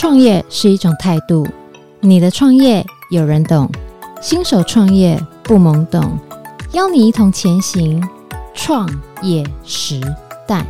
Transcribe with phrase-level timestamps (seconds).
[0.00, 1.46] 创业是一种态度，
[2.00, 3.70] 你的创业有人懂，
[4.22, 6.18] 新手创业不懵懂，
[6.72, 8.02] 邀你一同前行，
[8.54, 8.88] 创
[9.20, 10.00] 业时
[10.48, 10.64] 代。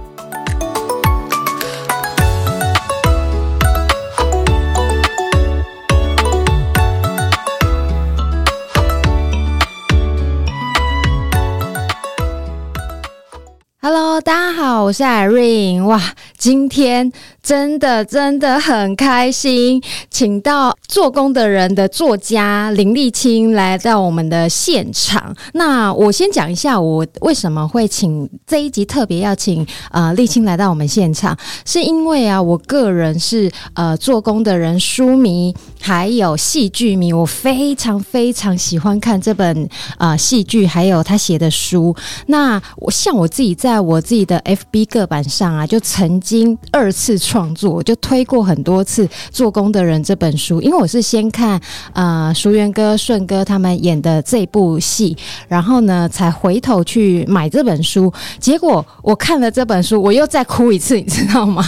[13.80, 15.84] Hello，大家好，我是 Irene。
[15.84, 16.01] 哇，
[16.37, 17.10] 今天
[17.43, 25.35] 真的真的很开心，请到做工的人的作家林立青来到我们的现场。
[25.55, 39.69] 那我先讲一下，我为什么会请这一集特别要请呃立青来到我们现场，是因为啊，我个人是呃做工的人书迷，还有戏剧迷，我非常非常喜欢看这本
[39.99, 41.95] 呃戏剧，还有他写的书。
[42.27, 43.80] 那我像我自己在。
[43.80, 50.60] 我自己的 FB 个版上啊，就曾经二次创作，就推过很多次《做工的人》这本书。
[50.60, 51.60] 因为我是先看
[51.92, 58.12] 呃淑媛哥、顺哥他们演的这部戏，然后呢才回头去买这本书。
[58.40, 61.62] 结果我看了这本书，我又再哭一次，你知道吗？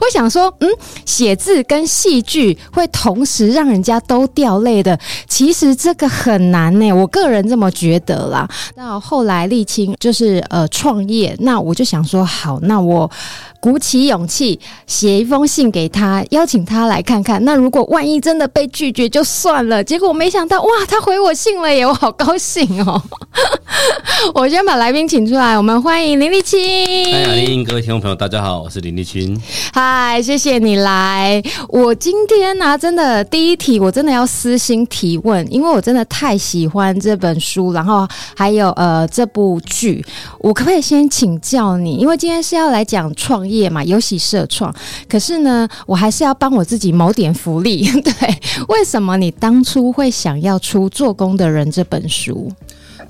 [0.00, 0.68] 我想说，嗯，
[1.04, 4.96] 写字跟戏剧会同时让人家都掉泪的，
[5.26, 6.92] 其实这个很难呢。
[6.92, 8.48] 我个人这么觉得啦。
[8.76, 11.34] 到后来沥青就是呃创业。
[11.40, 13.10] 那我就想说，好，那我
[13.60, 17.44] 鼓起勇气写一封信给他，邀请他来看看。
[17.44, 19.82] 那如果万一真的被拒绝，就算了。
[19.82, 23.00] 结果没想到，哇，他回我信了耶，我好高兴哦！
[24.34, 26.58] 我先把来宾请出来，我们欢迎林立青。
[27.12, 29.40] 嗨，欢迎各位听众朋友，大家好，我是林立青。
[29.72, 31.42] 嗨，谢谢你来。
[31.68, 40.04] 我今天呢、啊，真的第一题，我真的要私心提问，因为我真的太喜欢这本书，然后还有呃这部剧，
[40.40, 41.38] 我可不可以先请？
[41.40, 44.74] 教你，因为今天是要来讲创业嘛，游戏社创。
[45.08, 47.90] 可是呢，我还是要帮我自己谋点福利。
[48.02, 48.12] 对，
[48.68, 52.52] 为什么你当初会想要出《做工的人》这本书？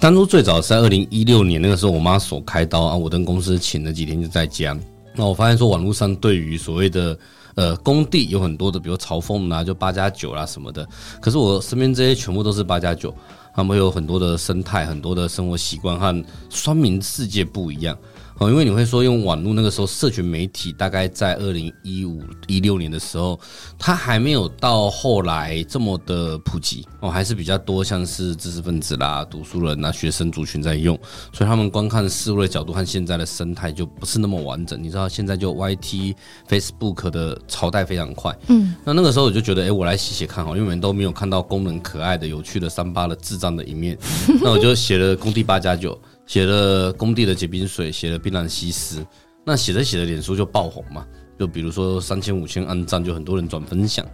[0.00, 4.78] 当初最早在二零一六年，那个时候我妈手开刀啊，我跟公司请了几天就在家。
[5.14, 7.18] 那我发现说，网络上对于所谓的
[7.56, 10.86] 呃工地有很多的，比如嘲讽啊，就八加九啦什么的。
[11.20, 13.12] 可是我身边这些全部都是八加九，
[13.52, 17.98] 他们有很多的生态，很多的生活习惯和双民世界不一样。
[18.38, 23.38] 哦，因为你会说用网络那个时候，社群媒体大概在二零一五一六年的时候，
[23.76, 30.96] 它还没有到后来这么的普及哦，还是比较多像是知识分子啦、读书人啊、学生族群在用，
[31.32, 34.80] 所以他们观看事物的角度和现在的生态就不是那么完整。
[34.80, 36.14] 你知道现在就 YT、
[36.48, 43.98] Facebook 的朝代非常快，嗯，那那个时候我就觉得，哎，我来写写看好，因为我们都没有看到功能可爱的、有趣的三八的智障的一面，
[44.40, 46.00] 那我就写了工地八加九。
[46.28, 49.04] 写了工地的结冰水，写了槟榔西施，
[49.44, 51.04] 那写着写着脸书就爆红嘛，
[51.38, 54.06] 就比如说三千五千按赞，就很多人转分享，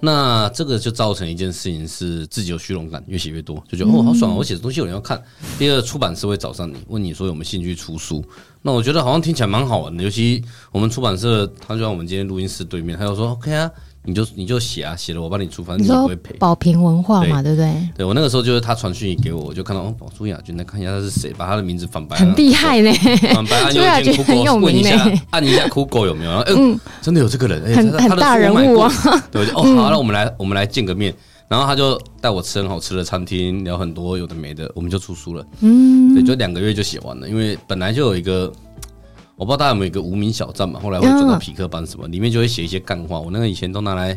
[0.00, 5.22] 那这个就造成一件事情是自己有虚荣感，越写越多，就觉得哦好爽，我写的东西有人要看。
[5.56, 8.24] 第二，出版社会找上你，问你说有没有兴趣出书，
[8.60, 10.42] 那我觉得好像听起来蛮好玩的，尤其
[10.72, 13.70] 我们出版社，他就在我们今天录音室对面，他就说 OK 啊。
[14.04, 16.34] 你就你就写啊，写了我帮你出，反正你也不会赔。
[16.38, 17.88] 保平文化嘛，对，不对？
[17.96, 22.16] 对，我那个时候就是他传讯息给我，我就看到哦，宝朱雅君，来看一下他是谁，把他的名字反白。
[22.16, 22.92] 很厉害呢，
[23.32, 26.32] 反白按右键酷狗，问一下，按一下酷狗有没有？
[26.48, 28.92] 嗯，真的有这个人，很很大人物啊。
[29.30, 31.14] 对，哦， 好，那我们来我们来见个面，
[31.46, 35.46] 然后他就带我吃很好吃的餐厅，聊很多有的没的，我们就出书了。
[35.60, 38.52] 嗯，对，就两个月就写完了，因为本来就有一个。
[39.42, 40.78] 我不知道大家有没有一个无名小站嘛？
[40.78, 43.18] 后来我转到匹克班什么，里面就会写一些干话。
[43.18, 44.16] 我那个以前都拿来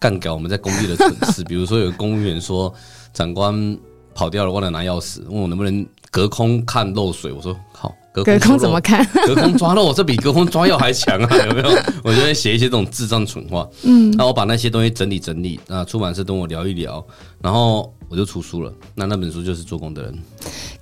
[0.00, 2.74] 干搞我们在工地的蠢事， 比如说有个公务员说
[3.12, 3.78] 长官
[4.16, 7.30] 跑掉了，忘了拿钥匙，问我能不能隔空看漏水。
[7.30, 9.06] 我说好，隔空，隔空怎么看？
[9.24, 11.36] 隔空抓漏，这比隔空抓药还强啊！
[11.46, 11.68] 有没有？
[12.02, 13.64] 我就会写一些这种智障蠢话。
[13.84, 17.06] 嗯，那我把那些东西整理整理，那出版社跟我聊一聊，
[17.40, 18.74] 然后我就出书了。
[18.92, 20.12] 那那本书就是《做工的人》。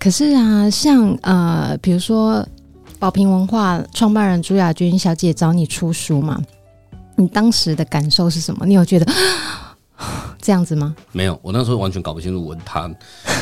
[0.01, 2.43] 可是啊，像呃，比如说。
[3.03, 6.41] 宝瓶文化创办人朱雅君小姐找你出书嘛？
[7.17, 8.65] 你当时的感受是什么？
[8.65, 9.05] 你有觉得
[10.41, 10.95] 这样子吗？
[11.11, 12.95] 没有，我那时候完全搞不清楚文坛，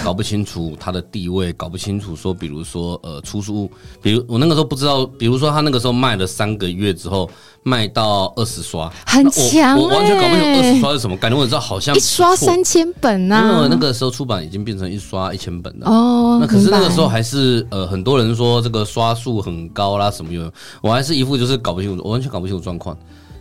[0.03, 3.71] 搞不清楚他的地位，搞不清楚说，比如说呃，出书，
[4.01, 7.29] 比如我那个时候不知道，比如说他那个时候卖了三个月之后。
[7.63, 11.37] 卖到二十刷，很强、欸，我完全搞不清二十刷是什么感觉。
[11.37, 15.87] 我知道好像一刷三千本呐、啊，因为那个时候出版已经变成一刷一千本了。
[15.87, 22.97] 哦，那可是那个时候还是呃，很多人说这个刷数很高啦什么有，我还是一副就是搞不清楚，我完全搞不清楚状况。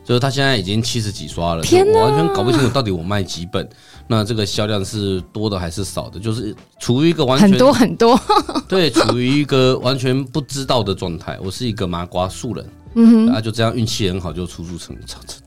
[0.06, 3.70] 就是他现在已经七十几刷了，天，我完全搞不清楚到底我卖几本，
[4.08, 6.20] 那这个销量是多的还是少的？
[6.20, 8.20] 就是处于一个完全很多很多，
[8.68, 11.38] 对，处于一个完全不知道的状态。
[11.44, 12.66] 我是一个麻瓜素人。
[12.96, 14.96] 嗯哼，那就这样运气很好，就出书成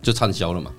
[0.02, 0.70] 就畅销了嘛。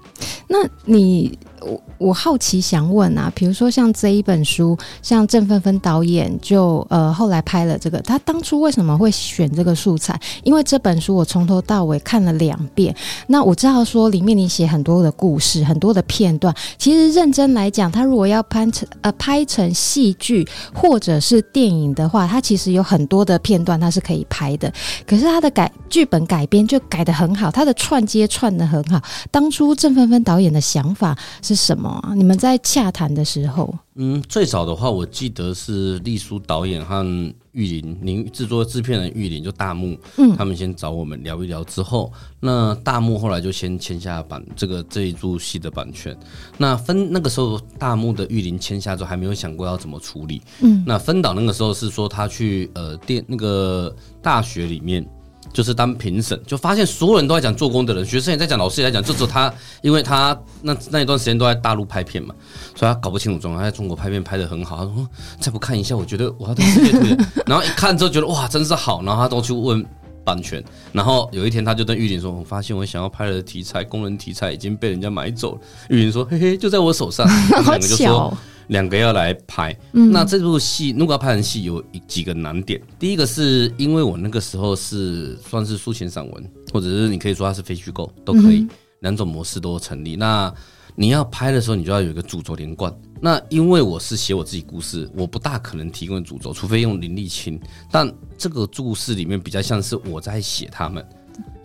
[0.47, 10.19] 那你我我好奇想问啊，比如说像这一本书，像郑芬芬导演就呃后来拍了这个，他当初为什么会选这个素材？
[10.43, 12.95] 因为这本书我从头到尾看了两遍。
[13.27, 16.53] 那我知道说里面你写很多的故事，很多的片段。
[16.77, 24.71] 其实认真来讲，他如果要拍成呃拍成戏剧或者是电影的话，他其实有很多的片段他是可以拍的。
[25.07, 29.01] 可是他的改剧本改编就改得很好，他的串接串得很好。
[29.31, 32.13] 当初郑芬芬导演的想法是什么啊？
[32.15, 37.03] 你们在洽谈的时候，嗯，最早的话，我记得是丽书导演和
[37.51, 46.17] 玉林，您制作制片人玉林就大木，嗯，他们先找我们聊一聊之后，那大木后来就先签下版这个这一部戏的版权。
[46.57, 50.41] 那分那个时候，大木的玉林签下之后，还没有想过要怎么处理。
[50.61, 55.05] 嗯，那分导那个时候是说他去呃电那个大学里面。
[55.53, 59.53] 就是当评审，就发现所有人都在讲做工的人，学生也在讲，老师也在讲，就只有他，
[59.83, 62.33] 因为他那那一段时间都在大陆拍片嘛，
[62.75, 63.63] 所以他搞不清楚状况。
[63.63, 65.07] 他在中国拍片拍得很好，他说
[65.39, 67.23] 再不看一下，我觉得我要当世界图。
[67.45, 69.85] 然后一看之后觉得哇，真是好，然后他都去问
[70.25, 70.63] 版权。
[70.91, 77.27] 然后有一天他就跟玉林说：“我发现我想要拍的题材，工人题材已经被人家买走了。”玉林说：“嘿嘿，就在我手上。
[77.51, 78.35] ”两个就说。
[78.67, 82.81] 两个要来拍，嗯、那这部戏如果要拍成戏，有几个难点。
[82.97, 88.67] 第一个是因为我那个时候是算是抒情散文，或者是你可以说它是非虚构，都可以，
[89.01, 90.15] 两种模式都成立。
[90.15, 90.53] 那
[90.95, 92.93] 你要拍的时候，你就要有一个主轴连贯。
[93.19, 97.59] 那因为我是写我自己故事，我不大可能提供主轴，除非用林立清。
[97.91, 101.05] 但这个故事里面比较像是我在写他们，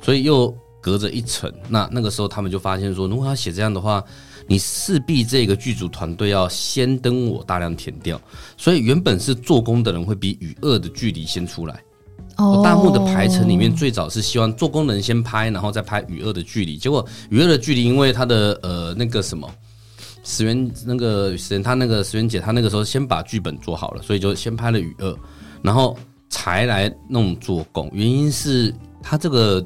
[0.02, 1.52] 所以又隔着一层。
[1.68, 4.02] 那那个时候他们就发现说，如果要写这样的话。
[4.48, 8.18] 你势必这个剧组团队要先登我大量填掉，
[8.56, 11.80] 所以原本是做工的人会比与恶的距离先出来。
[12.38, 16.78] 哦，大幕的排程里面最早是希望做工的人先拍，然后再拍与恶的距离。
[16.78, 19.48] 结果与恶的距离因为他的呃那个什么
[20.24, 25.14] 石原那个石原他那个石原姐她那个时候先把剧本做好了，所以就先拍了与恶，
[25.62, 25.94] 然后
[26.30, 27.90] 才来弄做工。
[27.92, 29.62] 原因是他这个。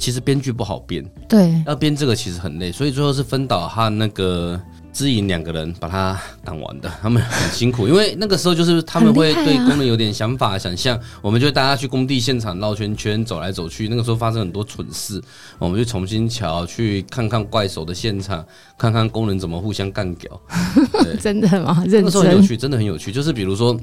[0.00, 4.58] 其实编剧不好编，对，要编这个其实很累，所以最后是分导和那个
[4.94, 15.22] 知影两个人把它赶完的， 他们很辛苦，因为那个时候就是他们会对工人有点想法、想象，我们就大家去工地现场绕圈圈、走来走去，那个时候发生很多蠢事，
[15.58, 18.42] 我们就重新瞧，去看看怪手的现场，
[18.78, 20.40] 看看工人怎么互相干掉，
[21.20, 21.84] 真的吗？
[21.86, 22.00] 认真？
[22.00, 23.78] 那个时候很有趣，真的很有趣，就是比如说，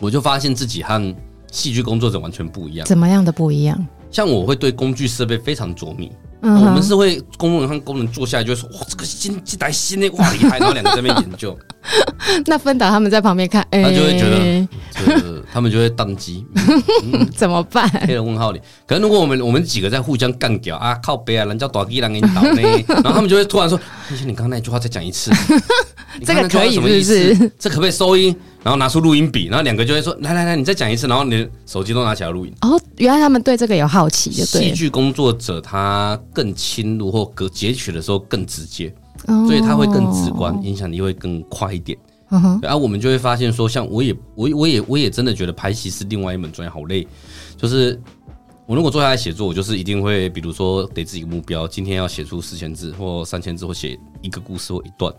[0.00, 1.14] 我就发现自己和
[1.52, 3.86] 戏剧工作者完全不一样，怎么样的不一样？
[4.10, 6.10] 像我会对工具设备非常着迷，
[6.42, 11.56] 嗯、我们是会工人和工人坐下来就会说哇这个新这台新的哇厉害，然后两个在那边研究。
[12.46, 16.44] 那分导他们在旁边看，欸、他就会觉得，就是他们就会当机，
[17.04, 17.88] 嗯、怎么办？
[18.06, 18.60] 黑人问号里。
[18.86, 23.78] 可能如果我们我们几个在互相干掉啊，靠背啊，人家大机人给你倒呢， 然后他们就会突然说
[24.10, 25.30] ：“而且你刚刚那句话再讲一次，
[26.24, 27.50] 这个可以是不是？
[27.58, 28.34] 这可不可以收音？”
[28.68, 32.52] 然后拿出录音笔，然后两个就会说：“来来来，你再讲一次。”然后你的手机都拿起来录音。
[32.60, 34.68] 哦，原来他们对这个有好奇，就对。
[34.68, 38.94] 戏剧工作者他更侵入或隔截取的时候更直接，
[39.26, 41.98] 哦、所以他会更直观，影响力会更快一点。
[42.60, 47.08] 然后、我们就会发现说，像我也我我也我也真的觉得拍戏是另外一门专业，好累。
[47.56, 47.98] 就是
[48.66, 55.10] 我如果坐下来写作，我就是一定会，比如说给自己一个目标，今天要写出四千字或三千字，或写一个故事或一段。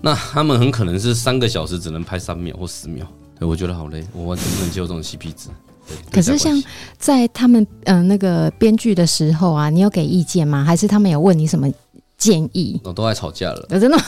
[0.00, 3.06] 那他们很可能是三个小时只能拍三秒或十秒，
[3.38, 5.48] 对，我觉得好累，我完全不能接受这种 CP 值。
[6.10, 6.62] 可是像
[6.98, 10.64] 在他们嗯、呃、那个编剧的时候啊，你有给意见吗？
[10.64, 11.68] 还是他们有问你什么
[12.16, 12.80] 建议？
[12.84, 13.98] 我都爱吵架了，真的？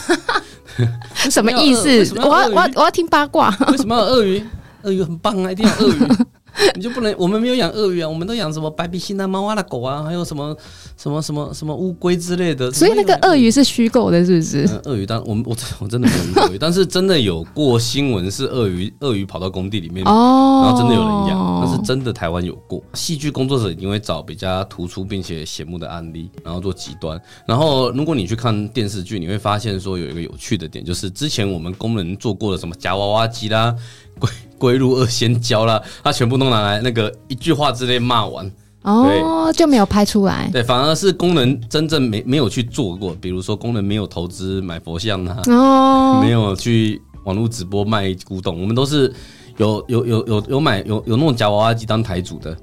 [1.29, 2.13] 什么意思？
[2.15, 3.55] 我要我要我要听八卦。
[3.67, 4.43] 为什么要鳄鱼？
[4.83, 5.99] 鳄鱼很棒啊，一定要鳄鱼。
[6.75, 7.13] 你就不能？
[7.17, 10.55] 我们没有养鳄鱼啊，我们都养什么白鼻心啊、猫啊、的狗啊，还有什么
[10.97, 12.71] 什么什么什么乌龟之类的。
[12.71, 14.81] 所以那个鳄鱼是虚构的，是不是？
[14.85, 22.81] 鳄鱼，当我们我我真的没有鳄鱼，但是真的有过新闻是鳄鱼，鳄鱼跑到工地里面，哦，然后真的有人养，那是真的台湾有过。
[22.93, 27.19] 戏剧工作者一定会找比较突出并且醒目的案例，然后做极端。
[27.47, 33.75] 然后如果你去看电视剧，你会发现说有一个有趣的点，就是之前我们工人做过的什么夹娃娃机啦。
[34.19, 34.29] 归
[34.63, 38.49] 归入二仙胶了，他全部都拿来那个一句话之内骂完
[38.83, 40.49] 哦，就没有拍出来。
[40.53, 49.11] 对，反而是工人真正没没有去做过，比如说工人没有投资买佛像啊，哦，没有去网络直播卖古董，我们都是
[49.57, 52.57] 有有有有有买有有那种夹娃娃机当台主的，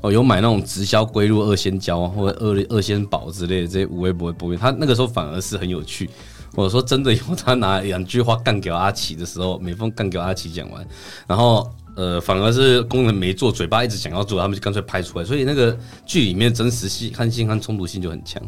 [0.00, 6.08] 哦，有买那种直销归入二仙胶或者二二仙宝之类的这些无微不微不微，他那个时候反而是很有趣。
[6.54, 10.86] 我说真的，有他拿两句话干掉阿奇的时候，每逢干掉阿奇讲完，
[11.26, 11.66] 然后
[11.96, 18.42] 呃，反而是工人没做，嘴巴一直想要做，他们就干脆拍出来，所以那个剧里面真实性、看性和冲突性就很强。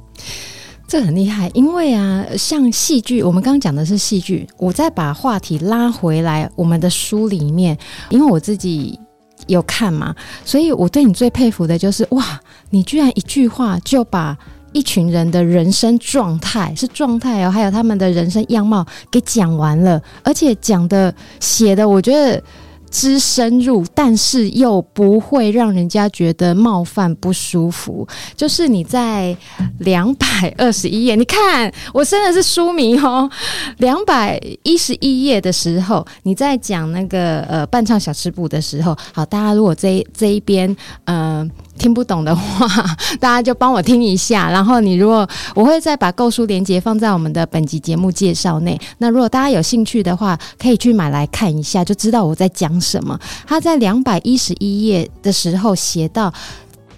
[0.87, 7.77] 这很厉害，因为啊，像戏剧，我们刚刚讲的是戏剧，我再把话题拉回来，我们的书里面，
[8.11, 9.01] 因为我自己
[9.47, 14.37] 有看嘛，所以我对你最佩服的就是，哇，你居然一句话就把
[14.75, 22.43] 一群人的人生状态，是状态哦，还有他们的人生样貌给讲完了，而且讲的写的，我觉得。
[22.91, 28.07] 之深入，但是又不会让人家觉得冒犯不舒服。
[28.37, 29.37] 就是你在
[29.81, 33.29] 两百二十一页，你看我真的是书迷哦。
[33.79, 40.77] 两百一十一页的时候，你在讲那个呃伴唱小吃部的时候，好，大家如果这这一边
[41.07, 41.51] 嗯。
[41.79, 42.67] 听不懂的话，
[43.21, 44.51] 大家就帮我听一下。
[44.51, 48.81] 然后你如果我会再把购书链接放在我们的本集节目介绍内。
[48.99, 53.19] 那如果大家有兴趣的话，可以去买来看一下，就知道我在讲什么。
[53.47, 56.33] 他在两百一十一页的时候写到，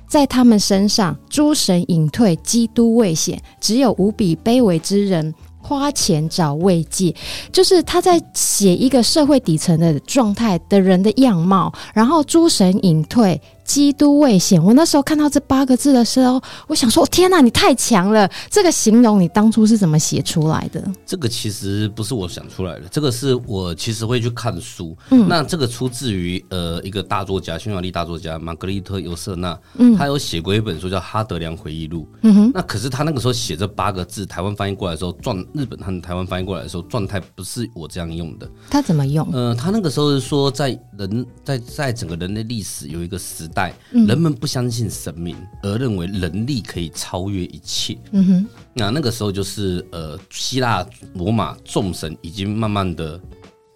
[0.07, 7.15] 在他们身上，诸神隐退，基督未显，只有无比卑微之人花钱找慰藉。
[7.51, 13.41] 就是他在写一个社会底层的状态的人的样貌，然后诸神隐退。
[13.67, 18.31] 基督未显，我那时候看到这八个字的时候，我想说：天哪，你太强了！
[18.49, 20.83] 这个形容你当初是怎么写出来的？
[21.05, 24.97] 这个其实不是我想出来的，这个是我其实会去看书。
[25.11, 32.03] 嗯，那这个出自于呃一个大作家，匈牙利大作家玛格丽特·尤瑟纳，嗯，他有写过一本书叫《哈德良回忆录》。
[32.23, 38.49] 嗯哼，那可是他那个时候写这八个字，台湾翻译过来的时候，状日本和台湾翻译过来的时候，状态不是我这样用的。
[38.71, 39.29] 他怎么用？
[39.33, 43.73] 呃，他那个时候是说，在人在在整个人类历史有一个时代。
[43.91, 47.97] 人们不相信神明，而认为人力可以超越一切。
[48.13, 53.19] 嗯哼，那那个时候就是呃，希腊罗马众神已经慢慢的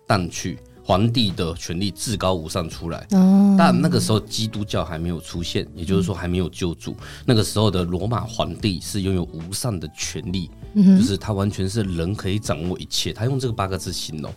[0.07, 3.07] 淡去，皇帝的权力至高无上出来。
[3.13, 6.95] 哦，但那个时候基督教还没有出现，也就是说还没有救主。
[7.25, 13.15] 那个时候的罗马皇帝是拥有无上的权力，就是他完全是人可以掌握一切。
[13.15, 14.31] 他用这个八个字形容。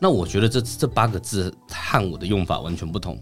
[0.00, 3.16] 那我觉得这这八个字和我的用法完全不同。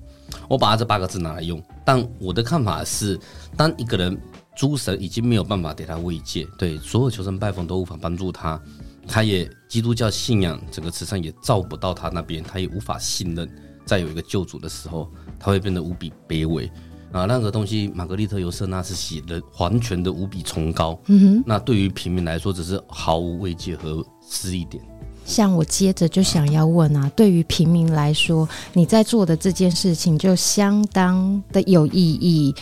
[0.49, 3.19] 我把这八个字拿来用，但我的看法是，
[3.57, 4.17] 当一个人
[4.57, 8.61] 诸神已经没有办法给他慰藉，对所有求神拜佛都无法帮助他，
[9.07, 13.49] 他也基督教信仰整个慈善也照不到他那边，他也无法信任
[13.85, 16.71] 再有一个救主的时候，他会变得无比卑微
[17.13, 17.25] 啊。
[17.27, 24.83] 那个东西，玛格丽特·尤瑟纳是写的完全的无比崇高，嗯，那对于平民来说，只是毫无慰藉和失意点。
[25.27, 32.55] 像我接着就想要问啊，对于平民来说，你在做的这件事情就相当的有意义。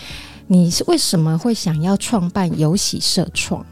[0.47, 3.65] 你是为什么会想要创办有喜社创？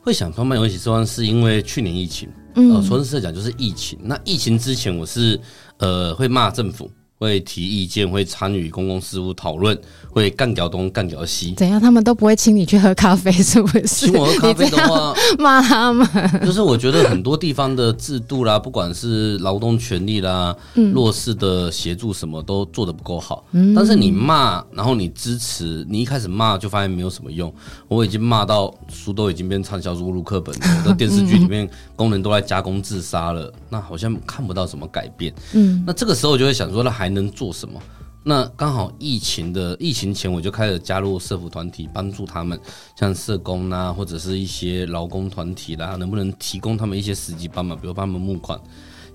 [0.00, 2.28] 会想创办有喜社创，是因为去年疫情。
[2.54, 3.98] 嗯，呃，说实在讲，就是疫情。
[4.02, 5.38] 那疫情之前，我是
[5.78, 6.90] 呃会骂政府。
[7.18, 9.76] 会提意见，会参与公共事务讨论，
[10.10, 11.54] 会干掉东干掉西。
[11.54, 11.80] 怎样？
[11.80, 13.86] 他们都不会请你去喝咖啡，是不是？
[13.86, 16.06] 请我喝咖啡的话， 骂他们。
[16.44, 23.42] 就是我觉得很多地方的制度啦，不管是劳动权利啦，嗯、弱势的协助，什么都做得不够好。
[23.52, 27.50] 嗯、但是你骂，然后你支持，你一开始骂就发现没有什么用。
[27.88, 35.32] 我已经骂到书都已经变畅销书入课本了，我的电视剧里面工人都在加工自杀了，那好像看不到什么改变。
[35.54, 37.05] 嗯，那这个时候我就会想说，那还。
[37.06, 37.80] 还能做什么？
[38.24, 42.58] 那刚好疫情的疫情前，我就开始加入社服团体，帮助他们，
[42.98, 48.60] 像社工啊，或者是一些劳工团体啦，能不能提供他们一些实际帮忙，比如帮他们募款，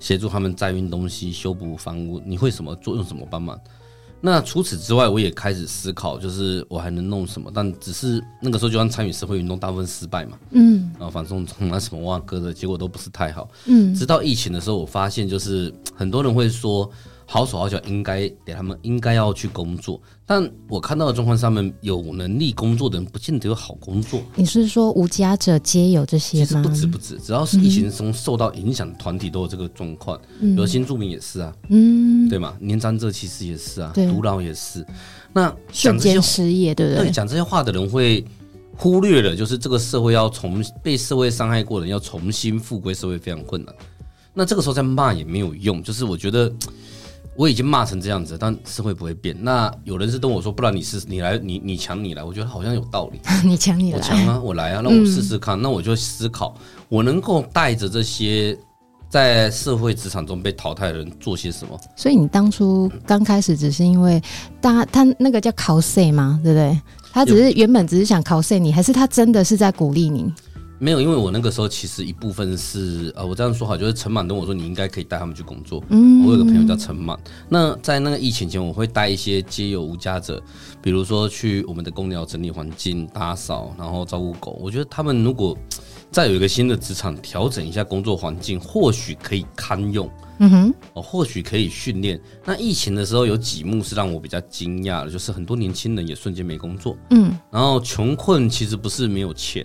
[0.00, 3.60] 协助他们载运东西、修补房屋，你会什么做用什么帮忙？
[4.22, 7.50] 那除此之外，我也开始思考，就是我还能弄什么？
[7.54, 16.90] 但只是那个时候就算参与社会运动，大部分失败嘛，嗯，然后反正从那什么哇哥的结果都不是太好，嗯，直到疫情的时候，我发现就是很多人会说。
[17.32, 19.98] 好手好脚应该给他们，应该要去工作。
[20.26, 24.20] 但我看到的状况上面，有能力工作的人不见得有好工作。
[24.34, 26.44] 你是说无家者皆有这些吗？
[26.44, 30.20] 其实不止不止，只要是疫情中受到影响的团体都有这个状况。
[30.40, 32.54] 嗯，比如新住民也是啊，嗯，对吗？
[32.60, 34.86] 年长者其实也是啊，独老也是。
[35.32, 37.10] 那瞬间失业，对不对？
[37.10, 38.22] 讲这些话的人会
[38.76, 43.74] 忽略了，就是这个社会要重被社会伤害过的人要重新复归社会非常困难。
[44.34, 46.52] 那这个时候再骂也没有用，就是我觉得。
[47.34, 49.34] 我已经骂成这样子，但社会不会变。
[49.40, 53.20] 那有人是跟我说，不然你试，你来，你你抢你来，我觉得好像有道理。
[53.42, 55.58] 你抢你来，我抢啊，我来啊，那我试试看。
[55.58, 56.54] 嗯、那我就思考，
[56.88, 58.56] 我能够带着这些
[59.08, 61.78] 在社会职场中被淘汰的人做些什么。
[61.96, 64.22] 所以你当初刚开始只是因为
[64.60, 66.38] 大他那个叫考试吗？
[66.42, 66.80] 对不对？
[67.12, 70.32] 他只是原本只是想考试你，还是他真的是在鼓励你？
[70.82, 75.80] 没有，因为我那个时候其实一部分是呃，我这样说好，就是陈满跟我说你应该可以带他们去工作。
[75.90, 77.16] 嗯，我有个朋友叫陈满，
[77.48, 80.42] 那在那个疫情前，我会带一些街友无家者，
[80.82, 84.58] 比如说去我们的公寮整理环境、打扫，然后照顾狗。
[84.60, 85.56] 我觉得他们如果
[86.10, 90.10] 再有一个新的职场，调整一下工作环境，或许可以堪用。
[90.38, 92.20] 嗯哼，哦，或许可以训练。
[92.44, 96.96] 那疫情的时候有几幕是让我比较惊讶的，就是很多年轻人也瞬间没工作。
[97.10, 99.64] 嗯，然后穷困其实不是没有钱。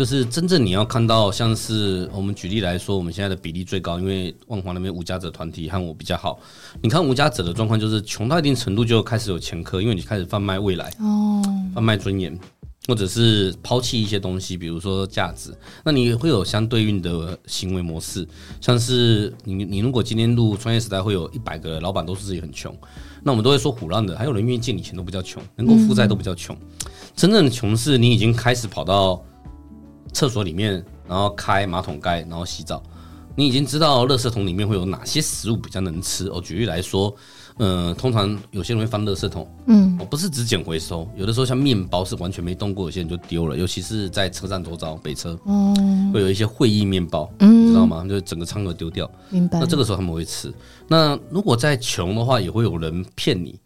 [0.00, 6.40] 就是真正你要看到，像是我们举例来说，我们现在的比例最高，因为万华那边无家者团体和我比较好。
[6.80, 11.42] 你看无家者的状况，就是穷到一定程度就开始有前科，因为你开始贩卖未来，哦，
[11.74, 12.34] 贩卖尊严，
[12.88, 15.54] 或者是抛弃一些东西，比如说价值，
[15.84, 18.26] 那你会有相对应的行为模式。
[18.58, 22.74] 像是你，你如果今天录创业时代，会有一百个老板都是自己很穷，
[23.22, 26.56] 那我们都会说虎烂的，还有人愿意借你钱都比较穷，能够负债都比较穷。
[27.14, 29.22] 真正的穷是你已经开始跑到。
[30.12, 32.82] 厕所里面，然后开马桶盖，然后洗澡。
[33.36, 36.40] 你已经知道垃圾桶里面会有哪些食物比较能吃哦。
[36.40, 37.14] 举例来说，
[37.58, 43.56] 嗯、呃，通常有些人会翻垃圾桶，嗯，哦，不是只捡回收，有的时候像面包是完全没动过，有些人就丢了。
[43.56, 45.72] 尤其是在车站周遭，北车，哦，
[46.12, 48.04] 会有一些会议面包，嗯，知道吗？
[48.06, 49.10] 就整个仓盒丢掉。
[49.30, 49.60] 明白。
[49.60, 50.52] 那这个时候他们会吃。
[50.88, 53.58] 那如果再穷的话，也会有人骗你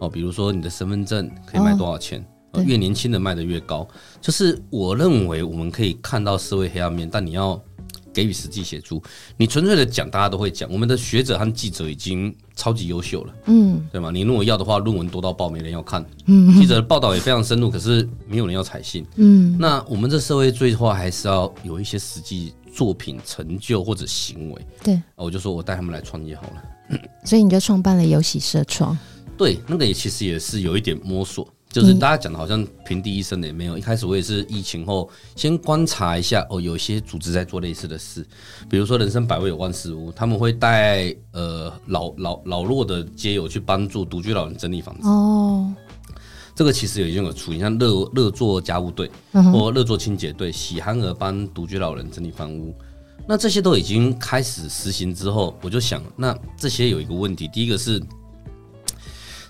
[0.00, 2.20] 哦，比如说你的身份证可以卖多少钱？
[2.20, 2.26] 哦
[2.66, 3.86] 越年轻的卖的越高，
[4.20, 7.60] 就是我认为我们可以看到社会黑暗面，但你要
[8.12, 9.02] 给予实际协助。
[9.36, 10.70] 你纯粹的讲，大家都会讲。
[10.70, 14.10] 我们的学者和记者已经超级优秀了，嗯，对吗？
[14.10, 16.04] 你如果要的话，论文多到爆，没人要看。
[16.26, 19.06] 嗯，记者的报道也非常深入，可是没有人要采信。
[19.16, 24.66] 嗯，那我们这社会最后还是要有一些实际作品成就或者行为。
[24.82, 26.62] 对，我就说我带他们来创业好了。
[27.24, 28.98] 所以你就创办了游戏社创。
[29.38, 31.48] 对，那个也其实也是有一点摸索。
[31.70, 33.78] 就是大家讲的好像平地一声的也没有。
[33.78, 38.26] 一开始我也是疫情后先观察一下哦，有些组织在做类似的事，
[38.68, 45.06] 比如说人生百味有万事屋，他们会带呃老老老弱的街友去帮助独居老人整理房子。
[45.06, 45.72] 哦，
[46.56, 49.08] 这个其实已经有出现，像乐乐做家务队
[49.52, 52.74] 或乐做清洁队，喜憨儿帮独居老人整理房屋。
[53.28, 58.02] 那这些都已经开始实行之后，我就想，那这些有一个问题，第一个是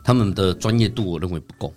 [0.04, 1.72] 他们的专业度，我认为不够。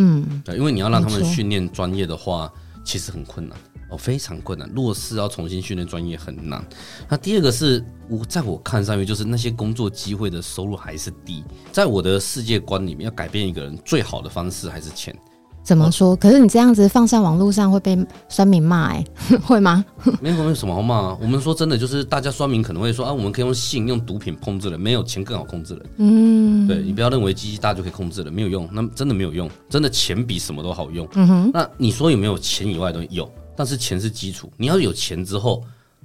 [0.00, 2.50] 嗯，对，因为你要让他们训练专业的话，
[2.84, 3.56] 其实很困难
[3.90, 4.66] 哦，非常困难。
[4.74, 6.64] 如果是要重新训练专业很难。
[7.08, 11.44] 那第二个是我在我看上去，就是那些工作机会的收入还是低。
[11.70, 15.14] 在我的世界观里面，要改变一个人最好的方式还是钱。
[15.62, 16.16] 怎么说？
[16.16, 17.96] 可是你这样子放上网络上会被
[18.28, 19.04] 酸民骂哎，
[19.44, 19.84] 会吗？
[20.20, 21.18] 没有没有什么好骂啊。
[21.20, 25.86] 我们说真的，就是大家酸民可能会说啊，我们可以用性、用毒品控制人，没有钱更好控制人。
[25.98, 31.06] 嗯，对，你不要认为机器大就可以控制人，没有用，那真的没有用，真的钱比什么都好用。
[31.14, 33.08] 嗯哼，那你说有没有钱以外的东西？
[33.14, 35.62] 有，但是钱是基础，你要有钱之后。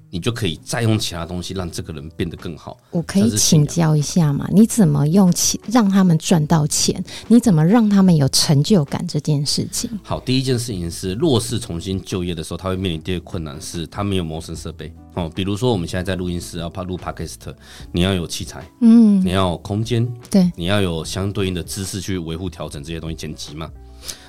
[0.10, 2.78] 你就可以再用其他东西让这个人变得更好。
[2.92, 4.48] 我可以请教一下吗？
[4.52, 7.04] 你怎么用钱让他们赚到钱？
[7.28, 9.90] 你怎么让他们有成就感这件事情？
[10.04, 15.30] 好，第一件事情是弱势重新就业的时候，他会面临第二个困难是，他没有谋生设备哦。
[15.36, 17.54] 比如说我们现在在录音室要怕录 Podcast，
[17.92, 23.70] 你要有器材，嗯，你要有空间，对，你要有相对应的知识去维护、调整这些东西、剪辑嘛。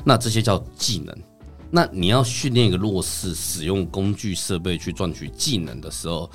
[0.05, 1.15] 那这些叫技能。
[1.70, 6.31] 那你要训练一个弱势使用工具设备去赚取技能的时候，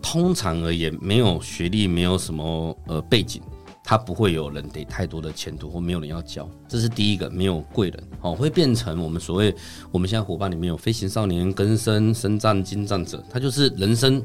[0.00, 3.42] 通常而言，没有学历，没有什么呃背景，
[3.84, 6.48] 他不会有人给太多的前途，或没有人要教。
[6.66, 9.54] 这是第一个，没有贵人，哦，会变成我们所谓
[9.90, 14.22] 我们现在伙伴里面有飞行少年、更生、生战、精战者，他就是人生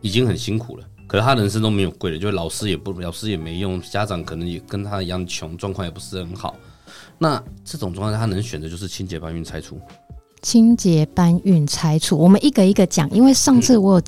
[0.00, 6.56] 已经很辛苦了，可是他人生都没有贵人，就是老师也不老师也没用，家长可能也跟他一样穷，状况也不是很好。
[7.18, 9.78] 那这种状态，他能选的就是清洁搬运拆除。
[10.42, 14.02] 清洁搬运拆除，我们一个一个讲，因为上次我有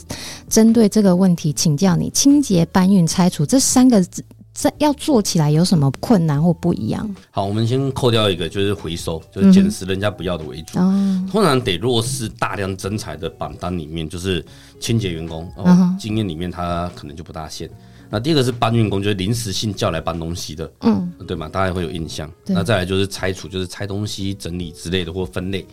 [0.50, 7.08] 针对这个问题请教你，清洁搬运拆除这三个字在要做起来有什么困难或不一样？
[7.30, 10.78] 好，我们先扣掉一个，就是回收，就是捡拾人家不要的为主。
[10.78, 14.44] 嗯、通常得弱势大量征才的榜单里面，就是
[14.78, 17.70] 清洁员工，哦，经验里面他可能就不大限。
[18.10, 21.48] 那第二个是搬运工，就是临时性叫来搬东西的，嗯，对嘛？
[21.48, 22.30] 大家会有印象。
[22.46, 25.66] 那再来就是拆除，就是拆东西、整理之类的或分类。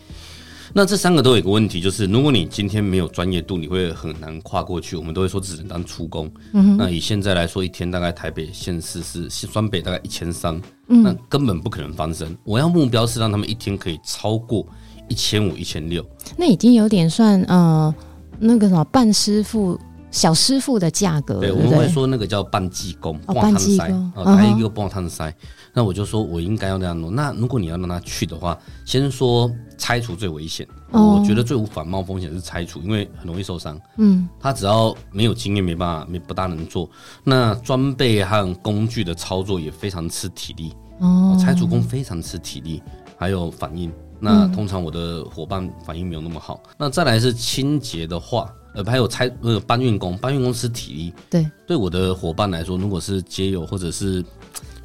[0.72, 4.96] 那这三个都有一个问题，就是如果你今天没有专业度，你会很难跨过去。
[4.96, 6.28] 我们都会说只能当出工。
[6.52, 12.36] 嗯，那以现在来说，一天大概台北县市是双北大概一千三，那根本不可能翻身。
[12.42, 14.66] 我要目标是让他们一天可以超过
[15.08, 16.04] 一千五、一千六。
[16.36, 17.94] 那已经有点算呃
[18.40, 19.78] 那个什么半师傅。
[20.14, 21.40] 小师傅的价格。
[21.40, 25.34] 对，我们会说那个叫半技工，半技工，还有一个半烫塞。
[25.72, 27.12] 那我就说我应该要那样弄。
[27.12, 30.64] 那如果你要让他去的话，先说拆除最危险。
[30.92, 33.76] 我觉得最无反冒风险是拆除，因为很容易受伤。
[33.98, 36.88] 嗯，他只要没有经验，没办法，没不大能做。
[37.24, 40.72] 那装备和工具的操作也非常吃体力。
[41.00, 42.80] 哦，拆除工非常吃体力，
[43.16, 43.92] 还有反应。
[44.20, 46.62] 那通常我的伙伴反应没有那么好。
[46.78, 51.14] 那再来是清洁的话，呃，还有拆呃搬运工，搬运工是体力。
[51.30, 54.24] 对，对我的伙伴来说，如果是街友或者是。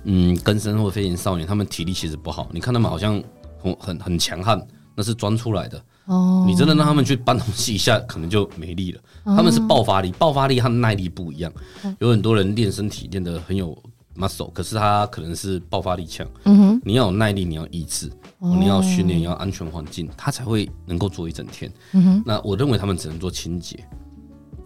[0.06, 2.48] 嗯，更生或飞行少年，他们体力其实不好。
[2.54, 3.22] 你看他们好像
[3.62, 5.78] 很很很强悍，那是装出来的。
[6.06, 9.02] 哦，你真的让他们去搬东西一下，可能就没力了。
[9.26, 11.52] 他们是爆发力，爆发力和耐力不一样。
[12.00, 13.78] 有很多人练身体练得很有
[14.20, 16.28] muscle，可是他可能是爆发力强。
[16.44, 21.72] 嗯哼，你要有耐力，你要意志，你要训练，要安全环境，他才会能够做一整天。
[21.94, 23.84] 嗯哼，那我认为他们只能做清洁。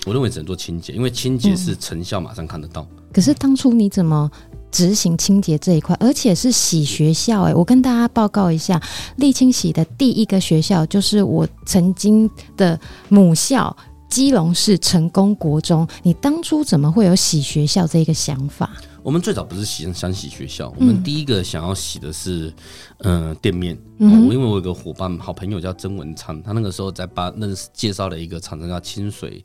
[0.05, 2.85] 我认为只能做清洁，因为清洁是成效马上看得到。
[3.13, 4.29] 可是当初你怎么？
[4.73, 7.43] 执行清洁这一块，而且是洗学校。
[7.43, 8.81] 哎，我跟大家报告一下，
[9.19, 13.77] 沥青洗的第一个学校就是我曾经的母校
[14.09, 15.87] 基隆市成功国中。
[16.01, 18.71] 你当初怎么会有洗学校这个想法？
[19.03, 22.51] 我们最早不是洗想洗学校，我们第一个想要洗的是
[22.99, 23.77] 嗯、呃、店面。
[23.99, 29.43] 我、嗯、因为我有个伙伴好朋友叫曾文昌，他那个时候在把认识介绍了一个厂商叫清水。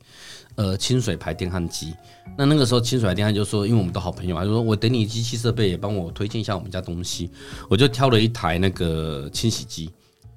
[0.55, 1.93] 呃，清水牌电焊机，
[2.37, 7.31] 那那个时候清水牌电焊就说，因为我们都好朋友，他就说我等你机器设备也帮我推荐一下我们家东西，
[7.69, 9.89] 我就挑了一台那个清洗机，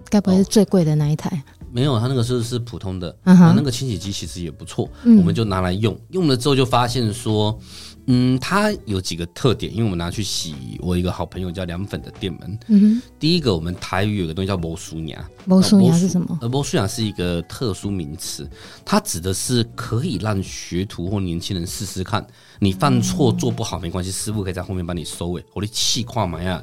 [0.09, 1.29] 该不会是最贵的那一台？
[1.29, 3.53] 哦，没有，他那个是是普通的，uh huh.
[3.57, 7.59] 那个清洗机其实也不错，嗯，我们就拿来用，用了之后就发现说。
[8.07, 12.59] 嗯，它有几个特点，因为我们拿去洗我一个好朋友叫凉粉的店门。
[12.69, 16.38] 嗯哼，第一个我们台语有个东西叫魔术娘，魔术娘是什么？
[16.41, 18.49] 呃，魔术牙是一个特殊名词，
[18.85, 22.27] 它指的是可以让学徒或年轻人试试看，
[22.59, 26.62] 你犯错做不好没关系，师傅可以在后面帮你收尾，我的气跨嘛呀。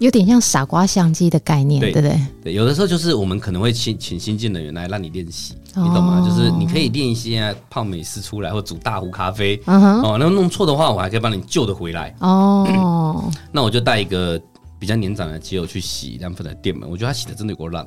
[0.00, 2.18] 有点像傻瓜相机的概念，对，不对？
[2.42, 6.26] 对，有的时候就是我们可能会请请新进人员来让你练习，哦、你懂吗？
[6.26, 12.14] 就是你可以练一些泡美式出来，或煮大壶咖啡，嗯、哦，那弄错的话，我还可以帮你救的回来。
[12.20, 14.40] 哦， 那我就带一个
[14.78, 17.86] 比较年长的基友去洗凉粉的店门，我觉得他洗的真的有够烂，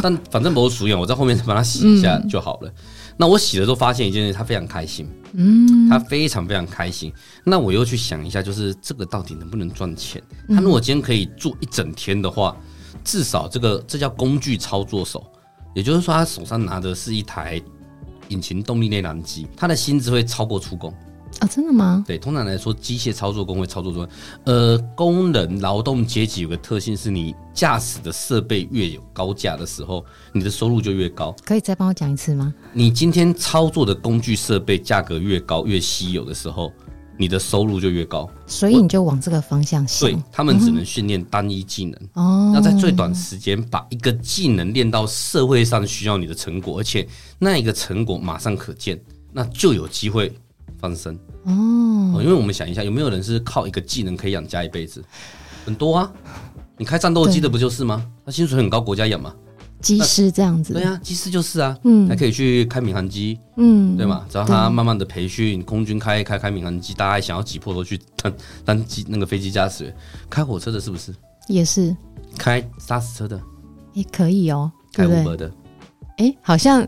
[0.00, 2.68] 但反正不是熟眼，我在后面帮他洗一下就好了。
[2.68, 2.74] 嗯
[3.20, 7.12] 那我洗了之后发现一件事，他非常开心，嗯，他非常非常开心。
[7.44, 10.22] 那我又去想一下，就是这个到底能不能赚钱？
[10.48, 12.56] 他如果今天可以做一整天的话，
[13.04, 15.22] 至少这个这叫工具操作手，
[15.74, 17.60] 也就是说他手上拿的是一台
[18.28, 20.90] 引擎动力内燃机，他的薪资会超过出工。
[21.38, 22.04] 啊、哦，真的吗？
[22.06, 24.06] 对，通常来说，机械操作工会操作中，
[24.44, 31.34] 呃，工人劳动阶级有个特性，是你驾驶的设备越有高价的时候，你的收入就越高。
[31.44, 32.52] 可以再帮我讲一次吗？
[32.72, 36.70] 你今天操作的工具设备价格越高，越稀有的时候，
[37.16, 38.28] 你的收入就越高。
[38.46, 40.10] 所以你就往这个方向想。
[40.10, 49.00] 对，他们只能训练单一技能，哦、嗯，要在最短时间把一个技能练到社会上需要你的成果，而且那一个成果马上可见，
[49.32, 50.30] 那就有机会。
[50.80, 51.14] 翻身
[51.44, 55.04] 哦，因为我们想一下，有没有人是靠一个技能可以养家一辈子？
[55.64, 56.12] 很多啊，
[56.78, 58.04] 你开战斗机的不就是吗？
[58.24, 59.34] 他薪水很高，国家养嘛。
[59.80, 64.26] 机师这样子，对啊，机师就是啊，嗯，还可以去开民航机，嗯，对嘛？
[64.28, 69.96] 只要他慢慢的培训，空军开开开民航机，大家想要挤破头去当当机那个飞机驾驶员，
[70.28, 71.14] 开火车的是不是？
[71.48, 71.96] 也是，
[72.36, 73.40] 开砂石车的
[73.94, 75.50] 也可以哦，开 Uber 的，
[76.18, 76.86] 哎，好像。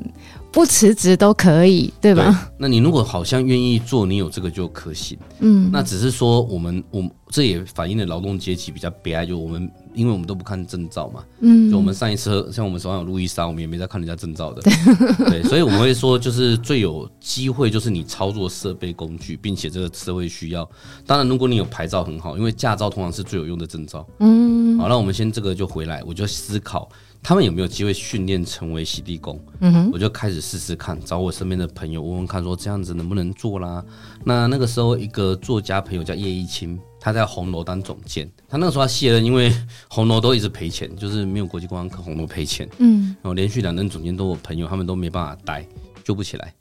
[0.52, 2.24] 不辞职都可以，对吧？
[2.24, 5.18] 对，那你如果好像愿意做，你有这个就可行。
[5.40, 11.24] 嗯，那只是说我们，我这也反映了劳动阶级比较悲哀，就我们，因为我们都不看证照嘛。
[11.40, 14.60] 嗯，就我们上一次像我们手上有路易莎，我们也没在看人家证照的。
[15.16, 20.68] 对，对，所以我们会说，就是最有机会就是你操作设备工具，并且这个社会需要。
[21.06, 24.06] 当然，如果你有牌照很好，因为驾照通常是最有用的证照。
[24.20, 26.86] 嗯，好，那我们先这个就回来，我就思考。
[27.22, 29.40] 他们有没有机会训练成为洗地工？
[29.60, 33.84] 嗯哼，我就开始试试看，找我身边的朋友问问看，说这样子能不能做啦？
[34.24, 38.28] 那那个时候，一个作家朋友叫叶一清，他在红楼当总监。
[38.48, 39.52] 他那个时候他卸任，因为
[39.88, 42.68] 红楼都一直赔钱，就是没有国际观光客，红楼赔钱。
[42.78, 45.64] 嗯，然后连续两任总监都有朋友，他们都没办法待，
[46.02, 46.52] 救不起来。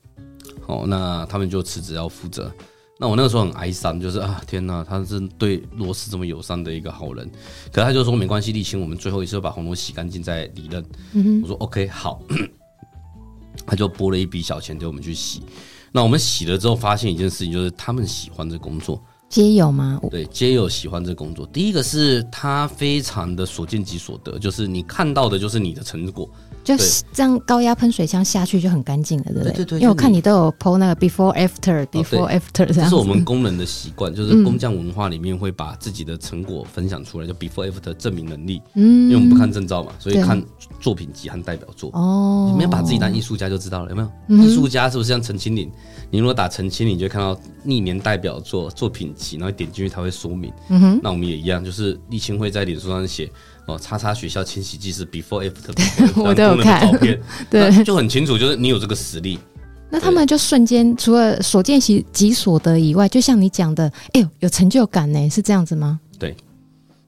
[0.68, 2.52] 好，那他们就辞职要负责。
[3.02, 7.28] 那我那个时候很哀伤，就是啊，天哪，他是对罗斯这么友善的一个好人，
[7.74, 10.86] 可他就说没关系，沥青，我们最后一次把红楼洗干净再离任。
[11.14, 12.22] 嗯、哼我说 OK 好，
[13.66, 15.42] 他就拨了一笔小钱给我们去洗。
[15.92, 20.00] 那我们洗了之后，发现一件事情，就是他们喜欢这工作，皆有吗？
[20.12, 21.44] 对，皆有喜欢这工作。
[21.48, 26.30] 第一个是他非常的所见即所得，就是你看到的就是你的成果。
[26.64, 29.52] 就是这样高压喷水枪下去就很干净了，对不对？
[29.54, 32.84] 对对对，因为我看你都有 po 那个 before after before after 这样。
[32.84, 38.62] 这是我们工人的习惯，就是工匠文化里面会把自己的成果分享出来，就 before after 证明能力。
[38.76, 40.42] 嗯，因为我们不看证照嘛，所以看
[40.80, 41.90] 作品集和代表作。
[41.94, 44.44] 哦，你没有把自己当艺术家就知道了，有没有？
[44.44, 45.72] 艺术家是不是像陈清岭？
[46.10, 50.52] 你如果打陈清岭，你就会看到历年代表作作品集，然后点进去它会说明。
[50.70, 53.32] 嗯哼，那我们也一样，就是立青会在脸书上写。
[53.68, 55.72] 哦，叉叉学校清洗剂是 before after，
[56.22, 59.40] 我都有看照片， 对，就很清楚，就是你有这个实力。
[59.94, 66.00] 那他们就瞬间除了所见即所得以外，就像你讲的，哎呦，有成就感呢，是这样子吗？
[66.18, 66.34] 对，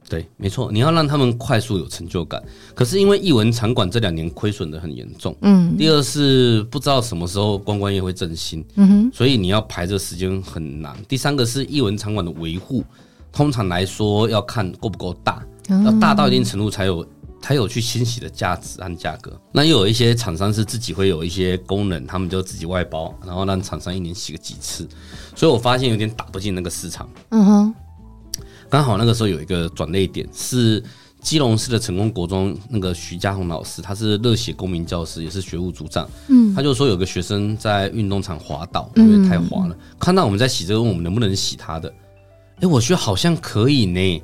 [0.09, 2.43] 对，没错，你要让他们快速有成就感。
[2.75, 10.93] 可是因为艺文场馆这两年亏损的很严重，嗯，第二是不知道什么时候观光业会振兴，嗯哼，所以你要排这时间很难。
[11.07, 12.83] 第三个是艺文场馆的维护，
[13.31, 15.41] 通常来说要看够不够大。
[15.69, 17.05] 要大到一定程度才有
[17.41, 19.37] 才有去清洗的价值和价格。
[19.51, 24.87] 那又有一些厂商是自己会有一些功能，他们就自己外包，然后让厂商一年洗个几次。
[25.35, 27.09] 所以我发现有点打不进那个市场。
[27.29, 27.75] 嗯哼。
[28.69, 30.83] 刚好那个时候有一个转捩点，是
[31.21, 36.09] 基隆市的成功国中那个徐家宏老师，他是热血公民教师，也是学务组长。
[36.29, 36.55] 嗯。
[36.55, 41.93] 他就说有个学生在运动场滑倒，因为太滑了，看到我们在洗这个，问我们能不能洗他的。
[42.61, 44.23] 哎，我觉得好像可以呢。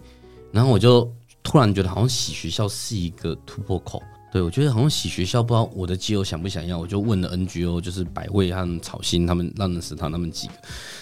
[0.53, 1.11] 然后我就。
[1.41, 10.53] 突然觉得好像洗学校是一个突破口，对，我觉得好像洗学校，不知道我的基友想不想要，我就问了 NGO，就是百味和草心他们浪人食堂他们几个，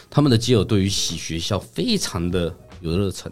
[0.09, 3.31] 他们的基友对于洗学校非常的有热忱。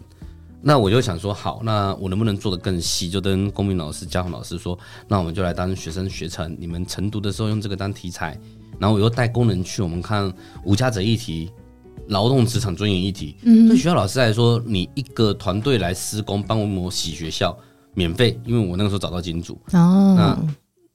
[0.60, 3.08] 那我就想说，好，那我能不能做得更细？
[3.08, 8.36] 就跟公民老师、嘉宏老师说，那我们就来当学生学成，你们晨读的时候用这个当题材，
[8.78, 10.32] 然后我又带工人去，我们看
[10.64, 11.50] 无家者议题。
[12.08, 17.56] 劳动职场尊严议题，嗯，对学校老师来说，你一个团队来施工帮我们洗学校，
[17.94, 19.58] 免费，因为我那个时候找到金主。
[19.72, 20.38] 哦，那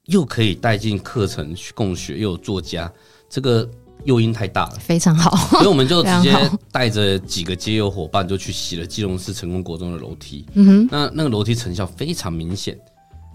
[0.05, 2.91] 又可以带进课程去共学，又有作家，
[3.29, 3.69] 这个
[4.05, 6.33] 诱因太大了，非常好，所以我们就直接
[6.71, 12.77] 带着几个街友伙伴就去洗了基隆市成功国中的楼梯，嗯哼，那那个楼梯成效非常明显。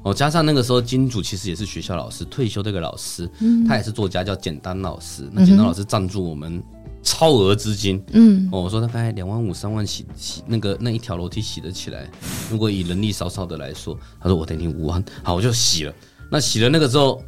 [0.03, 6.63] 哦，加上那个时候金主其实也是学校老师，退休这个老师，嗯，他也是作家，叫简单老师，那简单老师赞助我们。
[7.07, 12.11] 超额资金，嗯，哦，我说大概两万五、三万洗洗那个那一条楼梯洗得起来。
[12.51, 15.95] 如果以人力少少的来说，他说我等你五万，好，我就洗了。
[16.33, 17.23] 那洗了那个之后，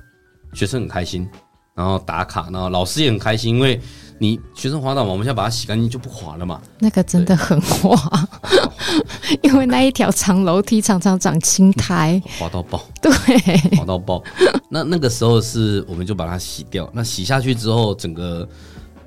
[0.52, 1.28] 学生很开心，
[1.76, 3.80] 然后打卡，然后老师也很开心，因为
[4.18, 6.60] 你学生滑倒嘛，我们现在把它洗干净就不滑了嘛。
[6.80, 8.28] 那个真的很滑，
[9.42, 12.82] 因为那一条长楼梯常常长青苔，滑到爆。
[13.00, 13.10] 对，
[13.78, 14.20] 滑到爆。
[14.68, 16.90] 那那个时候是我们就把它洗掉。
[16.92, 18.46] 那洗下去之后，整个。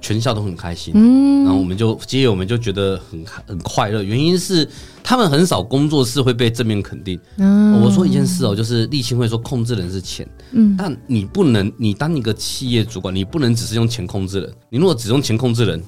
[0.02, 4.02] 全校都很开心，嗯，然后我们就接着我们就觉得很很快乐。
[4.02, 4.68] 原因是
[5.04, 7.20] 他们很少工作室会被正面肯定。
[7.38, 14.52] 嗯，我说一件事哦，就是立青会说控制人是钱，嗯，但你不能，你当一个企业主管，你不能只是用钱控制人。
[14.70, 15.82] 你如果只用钱控制人，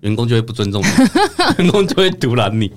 [0.00, 0.86] 员工就会不尊重你，
[1.62, 2.72] 员工就会独揽你。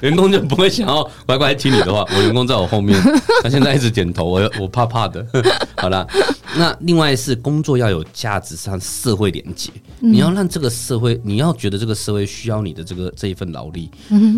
[0.00, 2.04] 员工就不会想要乖乖听你的话。
[2.14, 3.00] 我员工在我后面，
[3.42, 5.26] 他现在一直点头，我我怕怕的。
[5.76, 6.06] 好了，
[6.56, 9.70] 那另外是工作要有价值，上社会连接。
[9.98, 13.90] 你要让这个社会，你要觉得这个社会需要你的这个这一份劳力，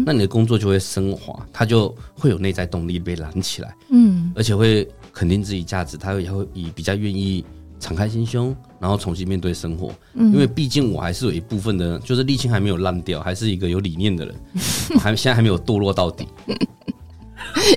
[0.07, 7.45] 那你的工作就会升华，他就会有内在动力被燃起来，嗯，而且会肯定自己价值，他会会以比较愿意。
[7.79, 9.91] 敞开心胸，然后重新面对生活。
[10.15, 14.35] 嗯，因为毕竟我还是有一部分的，就是沥青还没有烂掉，还是一个有理念的人，
[14.95, 16.27] 我还现在还没有堕落到底。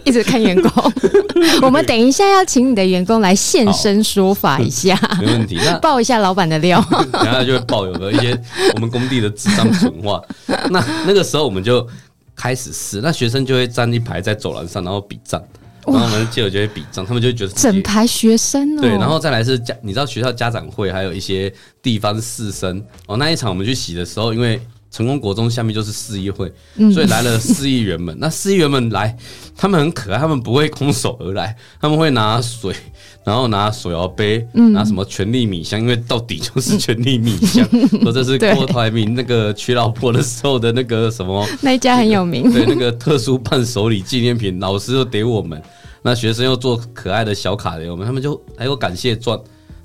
[0.03, 0.91] 一直看员工，
[1.61, 5.57] 我们等一下要请你的员工来现身说法一下，没问题。
[5.63, 6.83] 那 爆一下老板的料，
[7.13, 8.37] 然后就会爆有个一些
[8.73, 10.21] 我们工地的智商蠢话。
[10.69, 11.87] 那那个时候我们就
[12.35, 15.41] 开始试，那学生就会站一排在走廊上，然后比赞。
[15.85, 18.81] 然后我们就有就会比账，他们就觉得整排学生哦。
[18.81, 23.17] 对，然后再来是家，你知道学校家长会还有一些地方士绅哦。
[23.17, 26.51] 那一场我们去洗的时候，因为成功国中下面就是市议会，
[26.93, 28.15] 所以来了市议员们。
[28.19, 29.17] 那市议员们来，
[29.55, 32.75] 他们很可爱，他们不会空手而来，他们会拿水，
[33.23, 37.67] 然后拿手摇杯，拿什么权力米香，因为到底就是权力米香，
[38.03, 45.61] 或者是郭台铭那个娶老婆的时候的那个什么，那一家很有名，对，那个特殊伴手礼纪念品，老师又给我们。
[46.03, 49.39] 那学生又做可爱的小卡给我们，他们就还有感谢状。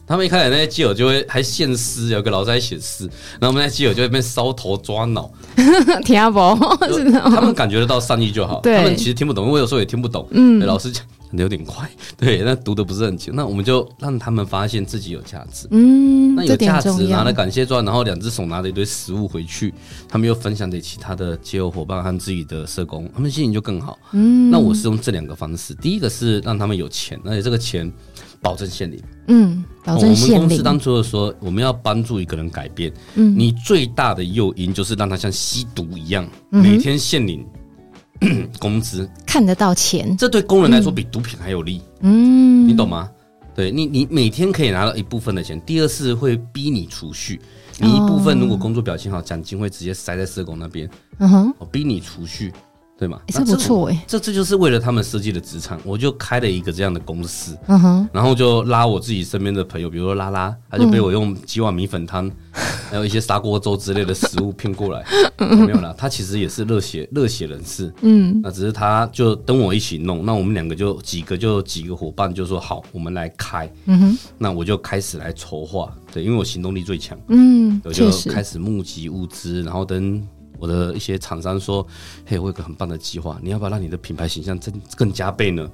[0.09, 3.05] 他们一开始那些基友就会还献诗，有个老师在写诗，
[3.41, 5.29] 然后我们那些基友就会被烧头抓脑，
[6.07, 6.79] 听不懂，
[7.25, 8.61] 他们感觉得到善意就好。
[8.61, 10.27] 对，他们其实听不懂，因为我有时候也听不懂。
[10.31, 13.35] 嗯，老师讲有点快，对，那读的不是很清。
[13.35, 19.75] 那我们就让他们发现自己有价值，嗯，那有价值，拿了感谢状，然后两只手拿着一堆食物回去，
[20.09, 23.99] 他们又分享给其他的街友伙伴和自己的社工，他们心情就更好。
[24.13, 27.91] 嗯，那我是用这两个方式，第一个是让他们有钱，而且这个钱
[28.41, 29.03] 保证现领。
[29.29, 30.35] 嗯，保证现领。
[30.35, 37.45] 我们公司当初说，我们要帮助一个人改变，嗯，你最大的诱因就是让他像吸毒一样，每天现领。
[38.59, 41.83] 工资看得到钱，这对工人来说比毒品还有利。
[42.01, 43.11] 嗯，你懂吗？
[43.55, 45.61] 对你，你每天可以拿到一部分的钱。
[45.63, 47.41] 第二是会逼你储蓄，
[47.79, 50.89] 你一部分如果工作表现好，奖金会直接塞在社工那边。
[51.19, 52.53] 嗯哼，我逼你储蓄。
[52.99, 53.21] 对吗？
[53.29, 62.31] 这不错哎，这这就是为了他们设计的职场，我就开了一个这样的公司，嗯哼，然后就拉我自己身边的朋友，比如说拉拉，他就被我用几碗米粉汤，
[62.91, 65.05] 还有一些砂锅粥之类的食物骗过来，
[65.39, 80.27] 没有啦，他其实也是热血热血人士，嗯，那只是他就跟我一起弄，那我们两个就几个就几个伙伴就说好，我们来开，嗯哼，那我就开始来筹划，对，因为我行动力最强，嗯，我就开始募集物资，然后等。
[80.59, 81.87] 我的一些厂商说
[82.27, 85.69] ：“嘿，我有个很棒的计划，你要不要让你的品牌形象增更加倍呢？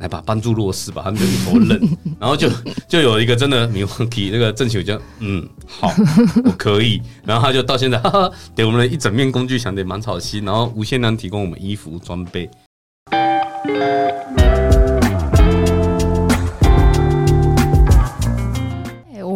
[0.00, 1.80] 来吧，帮助弱势吧。”他们就一头冷，
[2.18, 2.48] 然后就
[2.88, 5.92] 就有一个真的没问题，那个郑球就嗯好，
[6.44, 7.00] 我可以。
[7.24, 12.50] 然后他就到现在，哈哈，给我们了一整面工具箱，得芒草心，然后无限量提供我们衣服装备。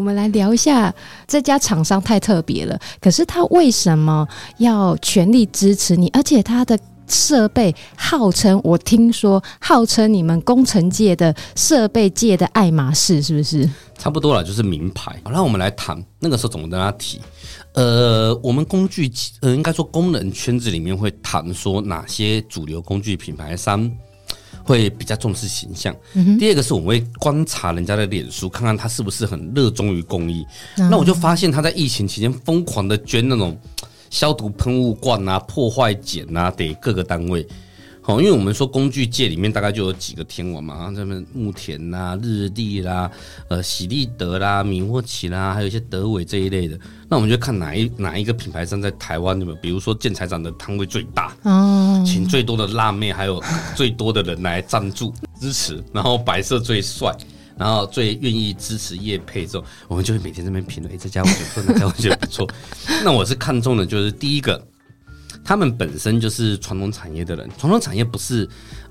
[0.08, 0.94] 我们来聊一下
[1.26, 6.08] 这家厂商太特别了，可是他为什么要全力支持你？
[6.14, 13.68] 而且他的设备号称，我听说号称你们工程界的设备界的爱马仕，是不是？
[13.98, 15.14] 差不多了，就是名牌。
[15.22, 17.20] 好，那我们来谈那个时候怎么跟他提？
[17.74, 23.90] 呃，我们工具呃，应该说工人圈子里面会谈说哪些主流工具品牌商。
[24.68, 25.96] 会比较重视形象。
[26.38, 30.46] 第二个是我们会观察人家的脸书，看看他是不是很热衷于公益。
[30.76, 33.58] 那我就发现他在疫情期间疯狂的捐那种
[34.10, 37.46] 消毒喷雾罐啊、破坏碱啊，给各个单位。
[38.08, 43.10] 好，因为我们说工具界里面大概就有几个天王嘛，像什么木田呐、日立啦、
[43.48, 46.80] 呃喜利德啦、米沃奇啦，还有一些德伟这一类的。
[47.06, 53.44] 那我们就看哪一哪一个品牌商在台湾有没有，比如说建材展的摊位最大，哦，请最多的辣妹，还有
[53.76, 57.14] 最多的人来赞助支持，然后白色最帅，
[57.58, 62.48] 然后最愿意支持业配之后，我们就会每天在那边评论，哎，这家我觉得不错，那家我觉得不错。
[63.04, 64.66] 那我是看中的就是第一个。
[65.48, 68.46] 他们本身就是传统产业的人，传统产业不是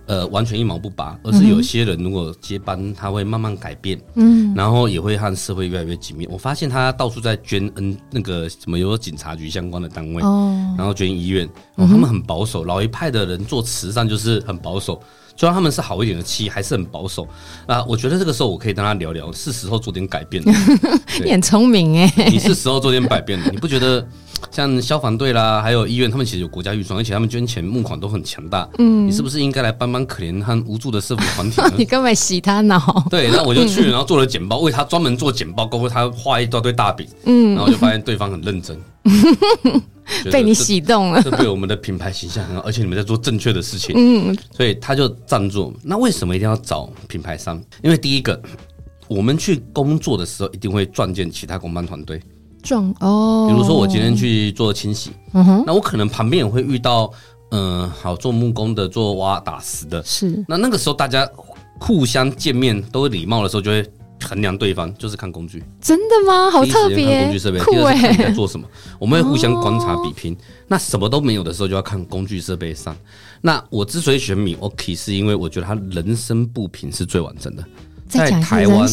[0.08, 6.26] 呃完全一毛不拔，而是有些人如果接班，他会慢慢改变，嗯，然后也会和社会越来越紧密。
[6.26, 15.00] 我发现他到处在捐恩那个什么有警察局相关的单位，哦，然后捐医院，他们很保守，老一派的人做慈善就是很保守，
[15.36, 17.28] 虽然他们是好一点的企业，还是很保守
[17.67, 17.86] 啊。
[17.86, 20.52] 我觉得这个时候我可以跟他聊聊，是时候做点改变了。
[21.24, 24.04] 你很聪明哎，你是时候做点改变了，你不觉得？
[24.52, 28.67] 像消防队啦，还有医院，他们其实有国家预算，而且他们捐钱募款都很强大。
[28.78, 31.73] 嗯，你是不是应该来帮帮可怜和无助的社福团体呢？
[31.78, 32.80] 你根本洗他脑。
[33.10, 37.08] 对，那我就去，然后做了简报，为他专门做简报，包括他画一大堆大饼。
[37.26, 38.78] 嗯，然后就发现对方很认真，
[40.32, 43.95] 被你洗动了，这对我们的品牌形象很好，而且你们在做正确的事情。
[43.97, 45.73] 嗯，所以他就赞助。
[45.84, 47.62] 那为什么一定要找品牌商？
[47.82, 48.41] 因为第一个，
[49.08, 52.21] 我们去工作的时候一定会撞见其他公班团队。
[52.67, 57.10] 撞哦，比如说我今天去做清洗，嗯哼，那我可能旁边也会遇到，
[57.51, 60.43] 嗯、呃，好做木工的，做挖打石的，是。
[60.49, 61.25] 那那个时候大家
[61.80, 63.89] 互相见面都会礼貌的时候，就会
[64.21, 65.63] 衡量对方，就是看工具。
[65.80, 66.51] 真的吗？
[66.51, 68.67] 好特别，工具设备，酷哎，看你在做什么？
[68.99, 70.36] 我们会互相观察比拼。
[70.67, 72.93] 那什么都没有的时候，就要看工具设备上。
[73.39, 77.63] 那我之所以选 Milwaukee，是因为我觉得它人身部品是最完整的。
[78.08, 78.88] 在台湾，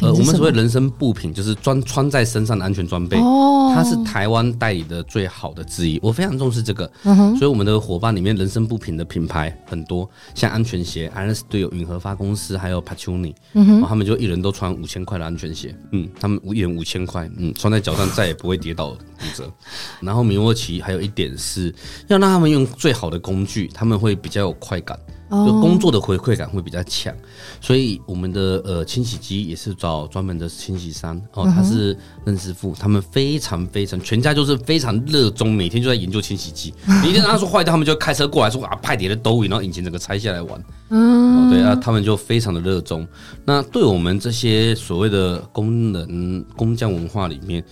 [0.00, 5.98] 呃，我们所谓人身布品就是装穿在身上的安全装备，哦，它是台湾代理的最好的之一。
[6.02, 6.90] 我非常重视这个，
[7.36, 18.98] 所以我们的伙伴里面人身布品的品牌很多，像安全鞋，Iron Steel 有允和发公司，还有 Pachuni，嗯哼，他们就一人都穿五千块的安全鞋，嗯，他们一人五千块，嗯，穿在脚上再也不会跌倒骨
[19.34, 19.50] 折。
[20.00, 21.74] 然后米沃奇还有一点是
[22.08, 24.98] 要让他们用最好的工具，他们会比较有快感。
[25.32, 27.14] 就工作的回馈感会比较强，
[27.58, 36.74] 所以我们的呃清洗机也是找专门的清洗商哦，他是任师傅，他们非常非常全家就是非常热衷，每天就在研究清洗机。
[37.02, 40.64] 你一旦他说坏掉，他们就开车过来说啊，派点的兜里，然后引擎整个拆下来玩。
[40.90, 43.08] 嗯，对啊，他们就非常的热衷。
[43.46, 47.64] 那对我们这些所谓的工人工匠文化里面，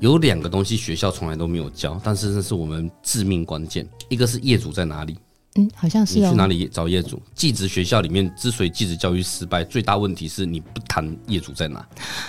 [0.00, 5.16] 有两个东西学校从来都没有教，但是那是我们致命关键，一个是业主在哪里。
[5.56, 6.22] 嗯，好像是、哦。
[6.22, 7.20] 你去哪里找业主？
[7.34, 11.86] 技职学校里面之所以技职教育失败，最大问题是你不谈业主在哪。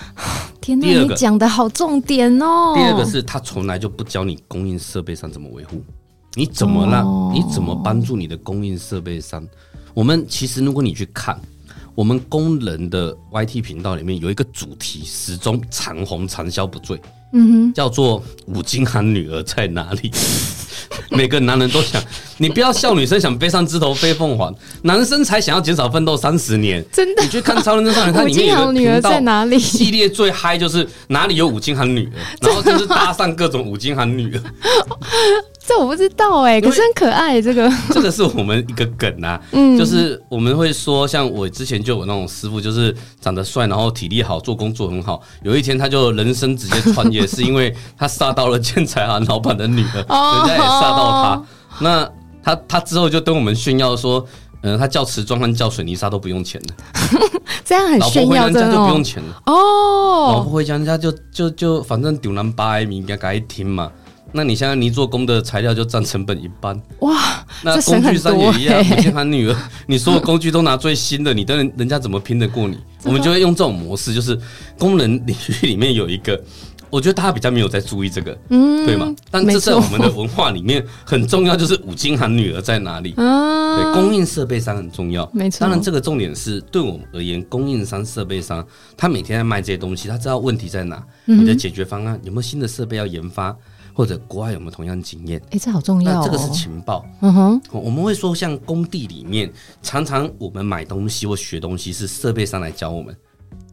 [0.62, 2.74] 天哪，你讲的好重点哦。
[2.76, 5.84] 第二个是他从来就不教你供应设备商怎么维护，
[6.36, 9.48] 你怎么让、哦、你怎么帮助你的供应设备商？
[9.94, 11.40] 我们其实如果你去看。
[11.96, 17.00] 我们工人的 YT 频道里面有一个主题，始终长红长销不醉，
[17.32, 20.12] 嗯哼，叫做“五金行女儿在哪里？”
[21.10, 22.04] 每个男人都想，
[22.38, 26.84] 你不要笑女生想飞上枝头飞凤凰，男生才想要减少奋斗三十年。
[26.92, 34.42] 真的，你去看《超人真上人》，它里面有个女儿在哪里系列最嗨，就是哪里有五金行女儿， 然后就是搭上各种五金行女儿。
[35.68, 37.42] 这我不知道哎、欸，可是很可爱。
[37.42, 45.22] 这个 这个是我们一个梗啊， 嗯，就是我们会说，像我之前就有那种师傅，就是长得帅，然后体力好，做工作很好。
[45.42, 49.98] 有一天他就人生直接创业，是因为他杀到了建材行老板的女儿，
[50.46, 51.44] 人家也杀到他。
[51.80, 52.08] 那
[52.44, 54.24] 他他之后就跟我们炫耀说，
[54.62, 56.74] 嗯、呃，他叫瓷砖和叫水泥沙都不用钱的，
[57.66, 60.32] 这样很炫耀，人家就不用钱了哦。
[60.34, 63.92] 老婆回家人家就就就反正丢南巴米应该该听嘛。
[64.36, 67.18] 那你现在泥做工的材料就占成本一半哇，
[67.64, 68.78] 那工具商也一样。
[68.78, 69.56] 我先喊女儿，
[69.88, 72.78] 你所有工具都拿最新的，你的人人家怎么拼得过你？
[73.04, 74.38] 我们就会用这种模式，就是
[74.78, 76.38] 工人领域里面有一个，
[76.90, 79.16] 我觉得大家比较没有在注意这个，嗯，对吗？
[79.32, 83.12] 但这在我们的文化里面很重要，就是五金行女儿在哪里？
[83.12, 85.62] 对，供应设备商很重要，没错。
[85.62, 88.66] 当然，这个重点是对我们而言，供应商、设备商，
[88.98, 93.56] 他每天在卖这些东西，他知道问题在哪，你的解决方案有没有新的设备要研发？
[93.96, 95.42] 或者国外有没有同样的经验？
[95.52, 96.24] 哎，这好重要哦。
[96.26, 97.06] 这个是情报。
[97.22, 99.50] 嗯哼，我们会说，像工地里面，
[99.82, 103.16] 常常我们买东西或学东西是设备商来教我们。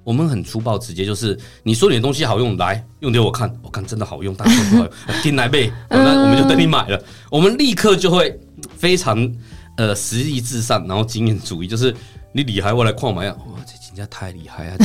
[0.05, 4.93] 我们很粗暴直接，就是你说你的东西好用，来用给我看，我看真的好用，但是不好用，
[5.23, 7.05] 听来呗，那我们就等你买了。
[7.31, 8.39] 我们立刻就会
[8.77, 9.31] 非常
[9.77, 11.95] 呃实力至上，然后经验主义，就是
[12.33, 13.37] 你厉害，我来矿买呀。
[13.47, 14.77] 哇，这人家太厉害啊！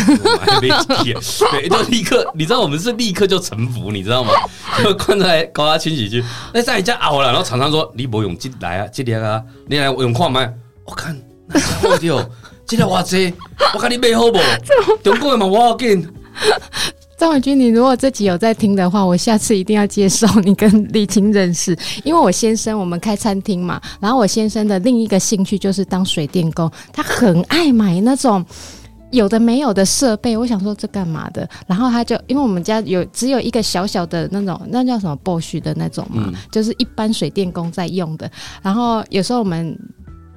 [0.59, 0.69] 对，
[1.69, 4.33] 就立刻，你知道我们是立刻就臣服，你知道吗？
[4.83, 6.21] 就关在高压清洗区，
[6.53, 10.45] 那在人家熬了，然后厂商说：“李博勇进来啊，进来啊，你来用矿吗？
[10.83, 12.29] 我看那家伙的，
[12.65, 13.33] 进来哇塞，
[13.73, 14.39] 我看你背后不？
[15.01, 16.05] 中国的嘛，我要紧。”
[17.17, 28.45] 张伟军，你如果这集有在听的话，我下次一定要介绍你跟李青认识，因为我先生我们开餐厅嘛，然后我先生的另一个兴趣就是当水电工，他很爱买那种
[29.11, 30.37] 有的没有的设备。
[30.37, 31.47] 我想说这干嘛的？
[31.65, 38.29] 然后他就因为我们家有只有一个小小的那种，那叫什么 Bosch 的那种嘛，嗯、就是一般水电工在用的。
[38.61, 39.77] 然后有时候我们。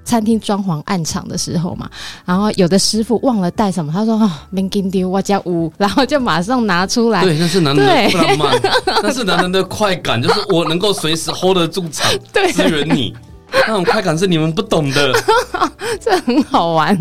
[0.03, 1.89] 餐厅装潢暗场的时候嘛，
[2.25, 7.23] 然后有的师傅忘了带什么，他说：“哦，没给丢，我家屋。”然后就马上拿出来。
[7.23, 8.61] 对，那是 男人的浪漫，
[9.05, 12.11] 那是男人的快感，就是我能够随时 hold 得住场，
[12.53, 13.14] 支援你，
[13.53, 15.12] 那种快感是你们不懂的。
[16.01, 16.96] 这很好玩，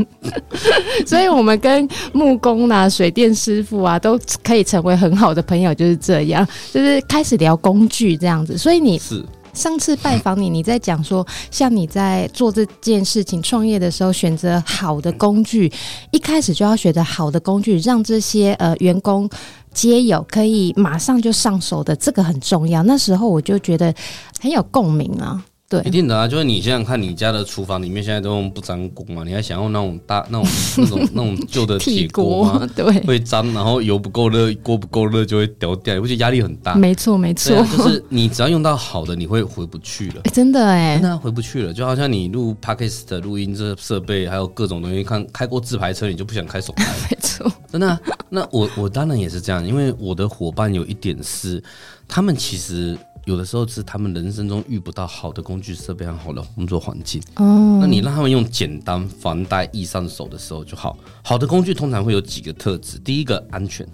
[1.05, 8.57] 所以我们跟木工啊、水电师傅啊，都可以成为很好的朋友，就是这样，就是开始聊工具这样子。
[8.57, 9.23] 所以你是。
[9.51, 15.69] 上次拜访你，你在讲说，像你在做这件事情创业的时候，选择好的工具，
[16.11, 19.27] 一开始就要选择好的工具，让这些呃员工
[19.73, 22.83] 皆有可以马上就上手的，这个很重要。
[22.83, 23.93] 那时候我就觉得
[24.39, 25.43] 很有共鸣啊。
[25.69, 26.27] 对，一定的啊！
[26.27, 29.23] 就是你想想看，你家的厨房里面现在都用不粘锅嘛？
[29.23, 32.67] 你还想用那种大、 那种、那种、那种旧的 铁锅吗？
[32.75, 36.73] 对，会粘，然后油不够热，锅不够热就会掉掉，而且压力很大。
[36.73, 40.21] 没错，没错、啊，就是你只要用到好的，你会回不去了。
[40.23, 46.83] 欸、真的哎、欸，那回不去了，就好像你录 Podcast 的录音这设备，还有各种东西，看开过自排车，你就不想开手排。
[47.11, 48.01] 没错，真的、啊。
[48.31, 51.63] 那我我当然也是这样，因为我的伙伴有一点是，
[52.07, 52.97] 他们其实。
[53.29, 57.21] 有的时候是他们人生中遇不到好的工具设备和好的工作环境。
[57.35, 60.97] 哦，那你让他们用简单、防呆、易上手的时候就好。
[61.23, 63.87] 好的工具通常会有几个特质：第一个安全，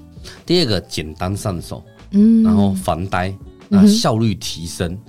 [0.45, 3.35] 第二个简单上手，嗯，然后防呆，
[3.67, 4.93] 那效率提升。
[4.93, 4.99] 嗯、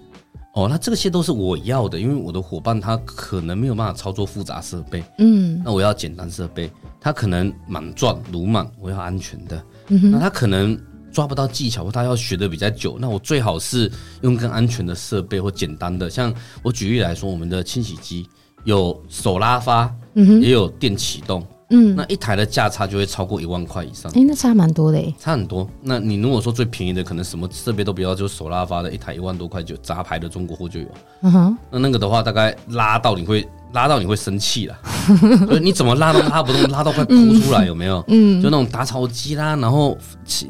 [0.54, 6.68] 哦，那这些都是我要的，因为我的伙伴他可能没有办法操作复杂设备，嗯，那我要简单设备。
[7.00, 9.64] 他可能莽撞鲁莽，我要安全的。
[9.86, 10.76] 嗯哼，那他可能。
[11.12, 13.90] 抓不到技巧，或他要学的比较久，那我最好是
[14.20, 16.10] 用更安全的设备或简单的。
[16.10, 16.32] 像
[16.62, 18.28] 我举例来说，我们的清洗机
[18.64, 24.10] 有手拉发，嗯哼，也有电启动，嗯，那一台的价差就会超过一万块以上。
[24.12, 25.68] 哎、欸，那差蛮多的，差很多。
[25.80, 30.86] 那你如果说最便宜的，可能什么设备都不要，就手拉发的一台一万多块就杂牌的中国货就有。
[31.22, 33.46] 嗯哼，那那个的话，大概拉到你会。
[33.72, 34.76] 拉到你会生气了，
[35.60, 38.02] 你怎么拉都拉不动，拉到快哭出来，有没有？
[38.08, 39.96] 嗯，就那种打草机啦，然后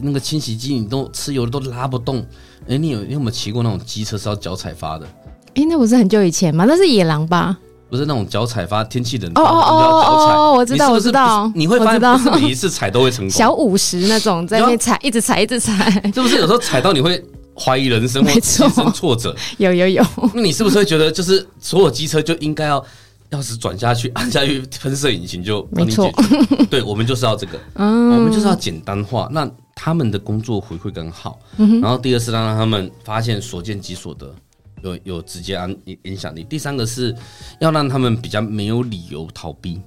[0.01, 2.25] 那个清洗机，你都吃油都拉不动。
[2.69, 5.07] 哎，你有你有没有骑过那种机车是要脚踩发的？
[5.55, 6.65] 哎，那不是很久以前吗？
[6.69, 7.57] 那是野狼吧？
[7.89, 17.25] 不是那种脚踩发天气冷，哦哦哦哦，我知道，我知道，你会发现每一次踩都会成功，小五十那种在那边踩，一直踩，一直踩，是不是有时候踩到你会
[17.57, 19.35] 怀疑人生或心生挫折？
[19.59, 20.05] 有有有，
[20.35, 22.85] 那你是不是会觉得就是所有机车就应该要
[23.31, 26.65] 钥匙转下去， 按下去喷射引擎就帮你解决？
[26.71, 31.39] 对，我们就是要这个，嗯，我们就是要简单化，那他们的工作回馈更好。
[31.57, 34.35] 然后第二是让他们发现所见即所得。
[34.83, 36.45] 有有直接安影影响力。
[36.45, 37.13] 第三个是
[37.61, 39.81] 要让他们比较没有理由逃避，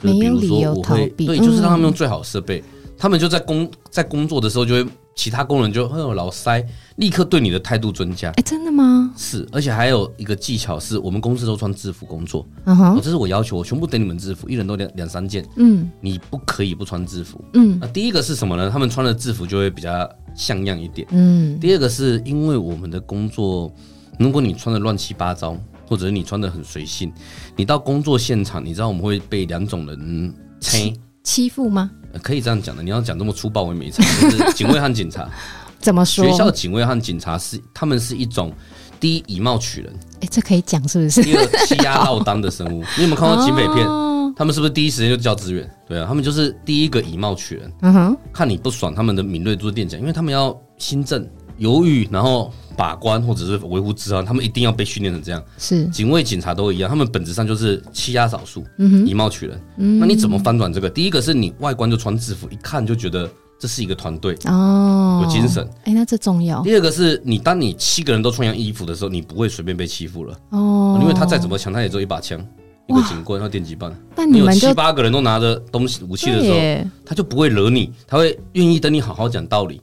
[0.00, 2.64] 没有理由逃避，对，就是让他们用最好的设备，
[2.98, 6.64] 他们就在工在工作的时候，就会其他工人就会有老塞，
[6.96, 8.30] 立刻对你的态度增加。
[8.30, 9.12] 哎，真的吗？
[9.16, 18.70] 是，而且还有一个技巧是，我们公司都穿制服工作，嗯哼，这是我要求，我全部等你们制服，一人都两两三件，嗯，你不可以不穿制服，嗯，那第一个是什么呢？
[18.70, 23.72] 他们穿的制服就会比较像样一点，嗯，第二个是因为我们的工作。
[24.18, 25.56] 如果你穿的乱七八糟，
[25.88, 27.10] 或者是你穿的很随性，
[27.56, 30.94] 你到工作现场，你知道我们会被两种人欺
[31.24, 31.90] 欺负吗？
[32.20, 34.02] 可以这样讲的，你要讲这么粗暴，我也没差。
[34.20, 35.28] 就是警卫和警察
[35.80, 36.24] 怎么说？
[36.24, 38.52] 学校警卫和警察是他们是一种
[39.00, 41.22] 第一以貌取人，哎，这可以讲是不是？
[41.22, 42.84] 第二欺压落当的生物。
[42.96, 43.86] 你有没有看过警匪片？
[44.34, 45.68] 他们是不是第一时间就叫支援？
[45.86, 47.72] 对啊，他们就是第一个以貌取人。
[47.82, 51.28] 嗯哼，看你不爽，他们的敏锐度是垫脚，因为他们要心证。
[51.62, 55.40] 犹豫，然后把关，或者是维护治安，他们一定要被训练成这样。
[55.58, 59.60] 是警卫、警察都一样，他们本质上就是欺压少数，嗯，以貌取人。
[60.00, 60.90] 那你怎么翻转这个？
[60.90, 65.64] 第一个是你外观就穿制服，一看就觉得这是一个团队哦，有精神。
[65.84, 66.60] 哎，那这重要。
[66.62, 72.44] 第二个是你当你七个人都穿一样衣服的时候，你不会随便被欺负了哦，因为他再怎么强，他也只有一把枪、
[72.88, 73.94] 一个警棍、和电击棒。
[74.16, 79.80] 那你有七八个人都拿着东西武器的时候，他就不会惹你，他会愿意等你好好讲道理。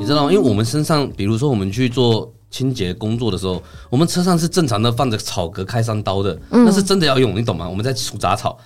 [0.00, 0.32] 你知道吗？
[0.32, 7.68] 因为我们身上，比如说我们去做清洁工作的时候，我们车上是正常的放着草革开山刀的，那是真的要用，你懂吗？
[7.68, 8.58] 我们在除杂草。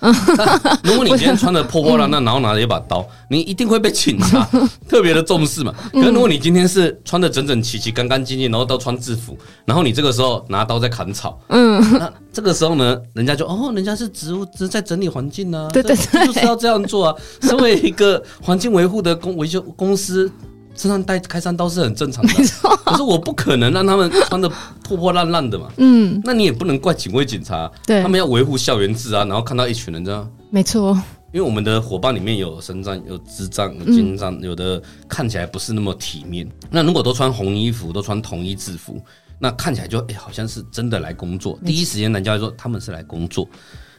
[0.81, 4.49] 如果你 今天穿的破破烂烂，然后拿着一把刀，你一定会被警察
[4.87, 5.75] 特别的重视嘛。
[5.91, 15.93] 可是如果你今天是穿的整整齐齐、干干净净，然后都穿制服，然后你这个时候拿刀在砍草，嗯，那这个时候呢，人家就哦，人家是植物，只是在整理环境呢，对对，
[16.25, 17.15] 就是要这样做啊。
[17.43, 20.31] 身为一个环境维护的公维修公司。
[20.75, 22.75] 身上带开山刀是很正常的，没错。
[22.85, 24.49] 可是我不可能让他们穿的
[24.83, 25.67] 破破烂烂的嘛。
[25.77, 30.99] 嗯，那你也不能怪警卫警察，对，他们要维护校园治安，然后看到一群人这样，没错。
[31.33, 36.49] 因为我们的伙伴里面有身障、有智障、有精障，有的看起来不是那么体面。
[36.69, 39.01] 那如果都穿红衣服，都穿统一制服，
[39.37, 41.59] 那看起来就哎、欸，好像是真的来工作。
[41.65, 43.45] 第一时间人家会说他们是来工作。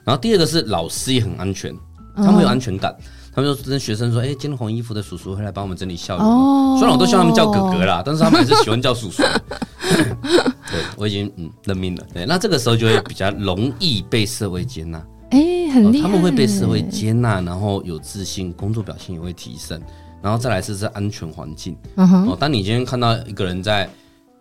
[0.02, 1.74] 然后第二个是老师也很安全，
[2.16, 2.96] 他们有安全感。
[3.36, 6.26] 他们就跟学生说：“哎、欸，今天红衣服的叔叔会来帮我们整理校园。
[6.26, 9.22] 哦”虽然我都希望他们叫哥哥啦，但是他们还是喜欢叫叔叔。
[10.72, 12.02] 对，我已经嗯认命了。
[12.14, 14.98] 对，那这个时候就会比较容易被社会接纳。
[15.30, 16.08] 哎、欸，很厉害、哦。
[16.08, 19.78] 他们会被社会接纳，然后有自信，工作表现也会提升。
[20.22, 21.76] 然后再来是这安全环境。
[21.96, 22.28] 嗯哼。
[22.28, 23.86] 哦，当你今天看到一个人在。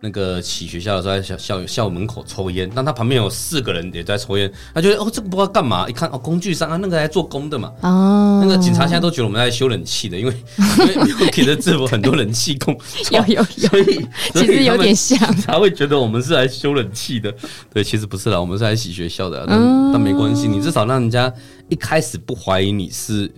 [0.00, 7.72] 那个起学校的时候，在校校校门口抽烟，但他旁边有四个人也在抽烟，他觉得哦，这个不知道干嘛，一看哦，工具商啊，那个来做工的嘛。
[7.80, 8.40] 哦。
[8.42, 10.34] 那个警察现在都觉得我们在修冷气的，因为
[11.08, 12.78] 因为给的制服很多冷气工。
[13.10, 13.68] 有有有。
[13.68, 15.18] 所以其实有点像。
[15.42, 17.34] 他会觉得我们是来修冷气的，
[17.72, 21.32] 对，其实不是啦，我们是来洗学校的，但、嗯、但没关系，你至少让人家
[21.70, 23.32] 一开始不怀疑你是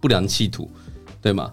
[0.00, 0.70] 不良企图，
[1.20, 1.50] 对吗？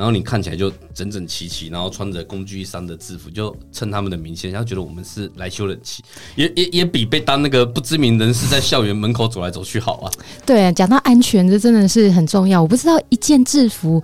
[0.00, 6.02] 然后你看起来就整整齐齐，然后穿着工具商的制服，就蹭他们的名气，然后觉得我们是来修冷气，
[6.36, 10.10] 也也也比被当那个不知名人士在校园门口走来走去好啊。
[10.46, 12.62] 对啊，讲到安全，这真的是很重要。
[12.62, 14.02] 我不知道一件制服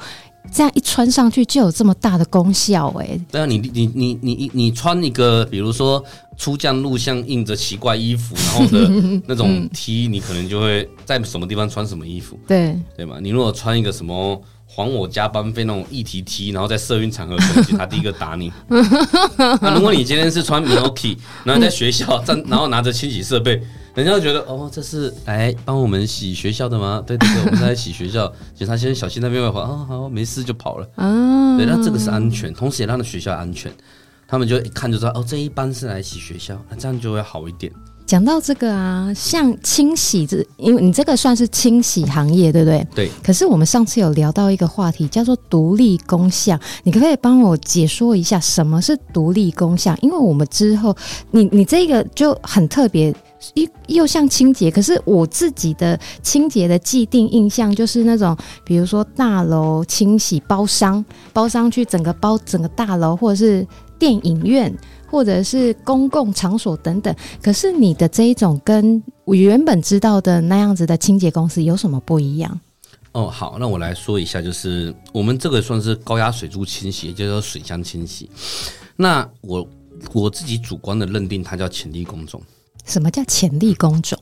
[0.53, 3.21] 这样一穿上去就有这么大的功效哎、欸。
[3.33, 6.05] 对啊，你你你你你穿一个，比如说
[6.37, 12.39] 出将录像印着奇怪衣服，然后的那种 T，你可能就会在什么地方穿什么衣服。
[12.47, 14.39] 对对嘛，你如果穿一个什么。
[14.77, 18.53] 还我加班费那种议题 T，然后在社运场合，攻击他第一个打你。
[18.69, 23.59] 那如果你今天是穿 Milky，然后在学校站，然后拿着清洗设备，
[23.95, 27.03] 人家就觉得哦，这是来帮我们洗学校的吗？
[27.07, 28.31] 对对对，我们在洗学校。
[28.55, 30.87] 警察先生小心那边会话，哦好，没事就跑了。
[31.57, 33.73] 对，那这个是安全，同时也让学校安全。
[34.29, 37.73] 他们就一看就知道，哦，这一班是来洗学校，那这样就会好一点。
[38.07, 42.87] 讲到这个啊，像清洗这，因为你这个算是清洗行业，对不对？
[42.95, 43.11] 对。
[43.23, 49.99] 可是我们上次有聊到一个话题，叫做独立工项，你可不可以帮我解说一下什么是独立工项？
[50.03, 50.97] 因为我们之后，
[51.33, 53.13] 你你这个就很特别，
[53.55, 63.67] 又又像清洁，可是我自己的清洁的既定印象就是那种，比如说大楼清洗包商，包商去整个包整个大楼，或者是。
[63.99, 64.71] 电影院
[65.17, 67.17] 或者是公共场所等等。
[67.41, 72.61] 可是你的这一种跟我原本知道的那样子的清洁公司有什么不一样？
[73.13, 78.29] 哦，好，那我来说一下，就是我们这个算是高压水柱清洗，也叫做水箱清洗。
[78.95, 79.67] 那我
[80.13, 82.43] 我自己主观的认定，它叫潜力工种。
[82.85, 84.19] 什么叫潜力工种？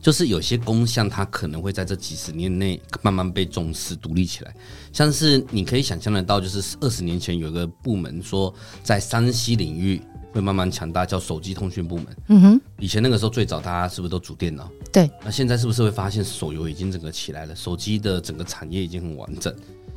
[0.00, 4.54] 就是有些工项，它可能会在这几十年内慢慢被重视、独立起来。
[4.92, 10.00] 像是你可以想象得到，就是二十年前有一个部门说，在山西领域
[10.32, 12.06] 会慢慢强大，叫手机通讯部门。
[12.28, 14.70] 嗯哼，以前那个时候最早大家是不是都主电脑？
[14.92, 15.10] 对。
[15.24, 17.54] 那现在是不是会发现手游已经整个起来了？
[17.54, 19.54] 手机的整个产业已经很完整。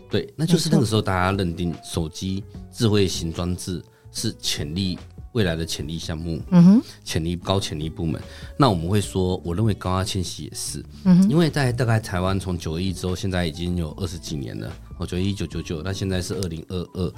[0.09, 4.97] 对，那就是那个时候大家认定手机智慧型装置是潜力。
[5.33, 8.21] 未来的潜力项目，嗯哼，潜力高潜力部门，
[8.57, 17.13] 那我们会说，我认为高压清洗也是，嗯哼，因为在大概台湾从九一之后，现在已经有二十几年了，我觉得一九九九，那现在是二零二二，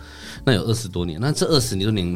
[0.46, 2.16] 那有二十多年，那这二十多年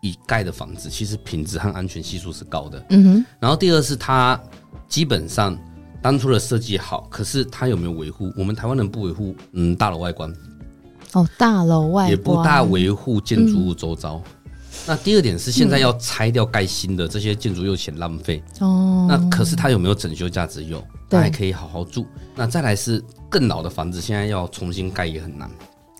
[0.00, 4.40] 以盖的房子，其实品质和安全系数是高的，嗯哼，然后第二是它
[4.88, 5.58] 基本上
[6.02, 8.32] 当初的设计好，可是它有没有维护？
[8.36, 10.32] 我们台湾人不维护，嗯，大楼外观，
[11.12, 14.16] 哦，大楼外观也不大维护建筑物周遭。
[14.16, 14.32] 嗯
[14.86, 19.04] 那第二点是，现在要拆掉盖新的这些建筑又嫌浪费哦。
[19.08, 20.64] 那可是它有没有整修价值？
[20.64, 22.06] 有，它还可以好好住。
[22.34, 25.50] 那再来是更老的房子，现在要重新盖也很难。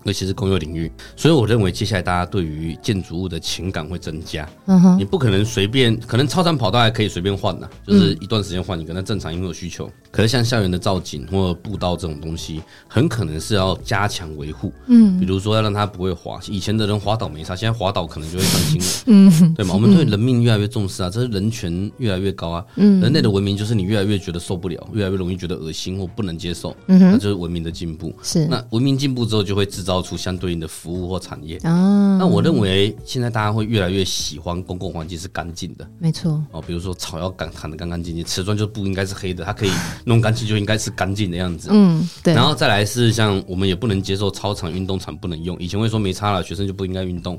[0.05, 4.49] 尤其是公有领域，所以我认为接下来大家对于建筑物的情感会增加。
[4.67, 9.91] 嗯哼，你不可能随便，可能操场跑道还可以随便换的，就是一段时间换一个，那正常因为有需求。
[10.11, 14.73] 可是像校园的造景或步道这种东西，很可能是要加强维护。
[14.87, 16.41] 嗯，比如说要让它不会滑。
[16.49, 18.87] 以前的人滑倒没啥，现在滑倒可能就会伤心了。
[19.07, 19.75] 嗯，对嘛？
[19.75, 22.65] 我们对人命越来越重视啊，这是人权越来越高啊。
[22.77, 26.75] 嗯，人类的文明就是你越来越觉得受不了，越来越容易觉得恶心或不能接受。
[26.87, 28.13] 嗯哼，那就是文明的进步。
[28.23, 29.90] 是，那文明进步之后就会制造。
[29.91, 31.57] 造出相对应的服务或产业。
[31.65, 36.41] 啊，那我认为现在大家会越来越喜欢公共环境是干净的，没错。
[36.53, 39.71] 哦，比如说草要干砍得干干净净，瓷砖就不应该是黑的，它可以
[40.05, 42.33] 弄干净就应该是干净的样子，嗯，对。
[42.33, 47.35] 然后再来是像我们也不能接受操场、运动场不能用，以前会说没差了，学生就不应该运动，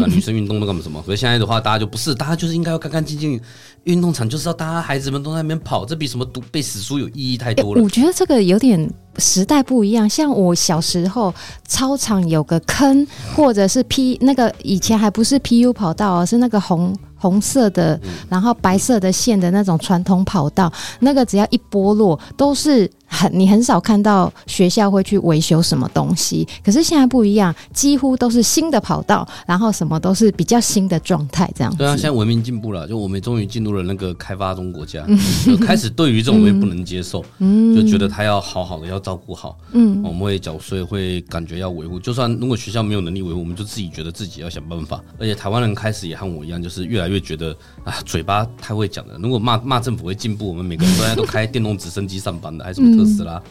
[0.00, 1.00] 啊，女生运动都干嘛什么？
[1.04, 3.40] 所以现在的话，大家就不是，大家就是应该要干干净净，
[3.86, 7.82] 运动场就是要大家孩子们都在那边跑，这比什么读背史书有意义太多了。
[7.82, 8.88] 我觉得这个有点。
[9.18, 11.34] 时代不一样，像我小时候，
[11.66, 16.94] 操场有个坑，或者是 P 那个以前还不是 PU 跑道，而是那个红。
[17.18, 20.70] 红色的，然后白色的线的那种传统跑道，
[21.00, 26.46] 那个只要一剥落，都是很你很少看到学校会去维修什么东西。
[26.64, 31.74] 可是现在不一样，几乎都是新的跑道，然后什么都是比较新的状态，这样。
[31.76, 35.04] 对啊，现在文明进步了，就我们终于进入了那个开发中国家，
[35.44, 41.98] 就开始对于这种东西不能接受，嗯，就觉得他要好好的要照顾好，嗯，我们会缴税，会感觉要维护。
[41.98, 45.02] 就算如果学校没有能力维护，我们就自己觉得自己要想办法。
[45.18, 47.16] 而且台湾人开始也和我一样，就是越来越。
[47.26, 47.50] 觉得
[47.82, 49.18] 啊，嘴巴太会讲了。
[49.20, 53.42] 如果骂骂政府会进步，我们每个人现在都开电动直升机上班的，还是什么特斯拉，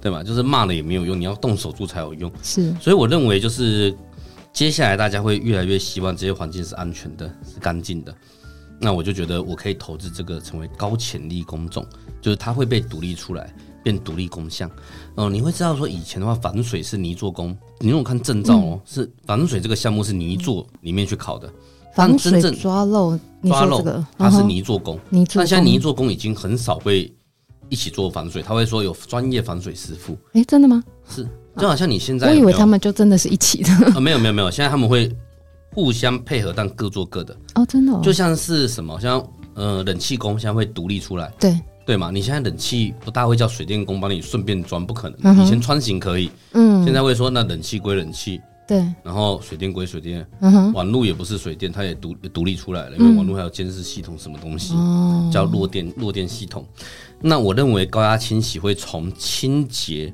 [0.00, 0.22] 对吧？
[0.22, 2.30] 就是骂了也没有用，你要动手做才有用。
[2.42, 3.94] 是，所以我认为就是
[4.52, 8.14] 接下来大家会越来越希望这些环境是安全的，是干净的。
[8.80, 11.86] 那我就觉得我可以投资这个成为高潜力工种，
[12.20, 14.68] 就是它会被独立出来，变独立工项。
[15.14, 21.48] 哦，你会知道说以前的话防水是泥做工，你如果看证照哦，是防水这个项目是泥做里面去考的。
[21.94, 23.84] 防水抓漏，抓漏，
[24.16, 24.98] 它是泥做工。
[25.10, 27.12] 那现在泥做工已经很少会
[27.72, 30.14] 一起做防水，他会说有专业防水师傅。
[30.34, 30.84] 哎，真的吗？
[31.08, 33.70] 是，就好像你现在，我以为他们就真的是一起的。
[33.94, 35.10] 啊，没有没有没有，现在他们会
[35.72, 37.34] 互相配合，但各做各的。
[37.54, 41.32] 哦，真的，就像是什么，像呃，冷气工现在会独立出来。
[41.40, 45.42] 对对嘛，你现在冷气不大会叫水电工帮你顺便装，不可能。
[45.42, 48.38] 以前穿行可以，嗯，现在会说那冷气归冷气。
[48.72, 50.26] 对，然后水电归水电，
[50.72, 56.66] 网络也不是水电，它也独独立出来了，因为网络还有监视系统，什么东西、嗯、叫弱电弱电系统。
[57.20, 60.10] 那我认为高压清洗会从清洁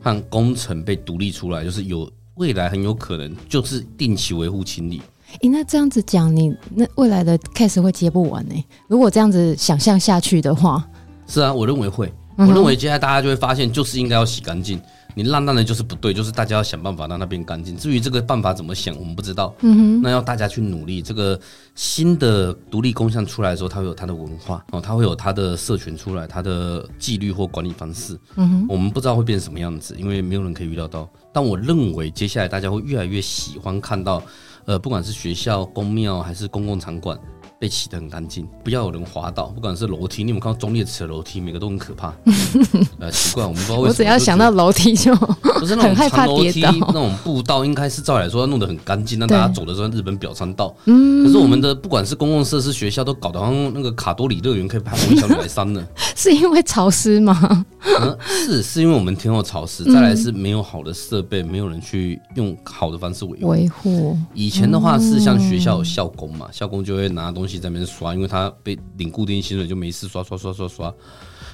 [0.00, 5.02] 和工程被独立出来，就是有未来很有可能就是定期维护清理。
[5.42, 8.54] 诶，那这样子讲，你那未来的 case 会接不完呢？
[8.88, 10.82] 如果这样子想象下去的话，
[11.26, 14.80] 是啊，我认为会，我认为接下来大家就会发现，就是应该要洗干净。
[15.14, 17.76] 你烂烂的，就是不对，就是大家要想办法让它变干净。
[17.76, 19.54] 至于这个办法怎么想，我们不知道。
[19.60, 21.02] 嗯哼，那要大家去努力。
[21.02, 21.38] 这个
[21.74, 28.18] 新的独立工项出来的时候，它会有它的文化哦，它会有它的社群出来，它的纪律或管理方式。
[28.36, 31.08] 嗯哼，我们不知道会变成什么样子，因为没有人可以预料到。
[31.32, 34.22] 但我认为接下来大家会越来越喜欢看到，
[34.64, 37.18] 呃，不管是学校、公庙还是公共场馆，
[37.60, 42.10] 被洗得很干净，不要有人滑倒，不管是楼梯，你有没有看到忠烈祠的楼梯，每个都很可怕。
[42.98, 43.88] 呃，奇怪，我们不知道为什么。
[43.88, 50.74] 我只要想到楼梯就不是那种长楼梯，那种步道应该是照理来说要弄得很干净，让大家走的时候日本表参道。
[50.86, 51.22] 嗯。
[51.22, 55.86] 可是我们的不管是公共设施、学校，都搞得好像那个卡多里乐园可以拍红小女孩山呢。
[56.16, 57.66] 是因为潮湿吗？
[58.00, 63.48] 嗯，是是因为我们天候潮湿，再来是没有好的设备，没有人去用好的方式维护。
[63.48, 64.18] 维护。
[64.32, 67.49] 以前的话是像学校有校工嘛，校工就会拿东西。
[67.58, 70.94] 在那边刷，因为他被领固定薪水，就没事刷刷刷刷刷。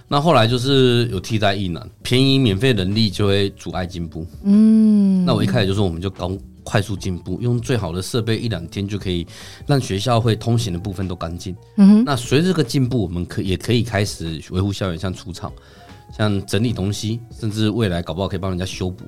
[0.09, 4.25] 那后来就是有替代役男，便宜免费人力就会阻碍进步。
[4.45, 6.31] 嗯，那我一开始就说，我们就高
[6.63, 9.27] 快速进步，用最好的设备，一两天就可以
[9.67, 11.57] 让学校会通行的部分都干净。
[11.77, 15.53] 嗯哼，那随着这个进步，我们可也可以开始维护校园，像除草，
[16.17, 19.05] 像整理东西，甚至未来搞不好可以帮人家修补。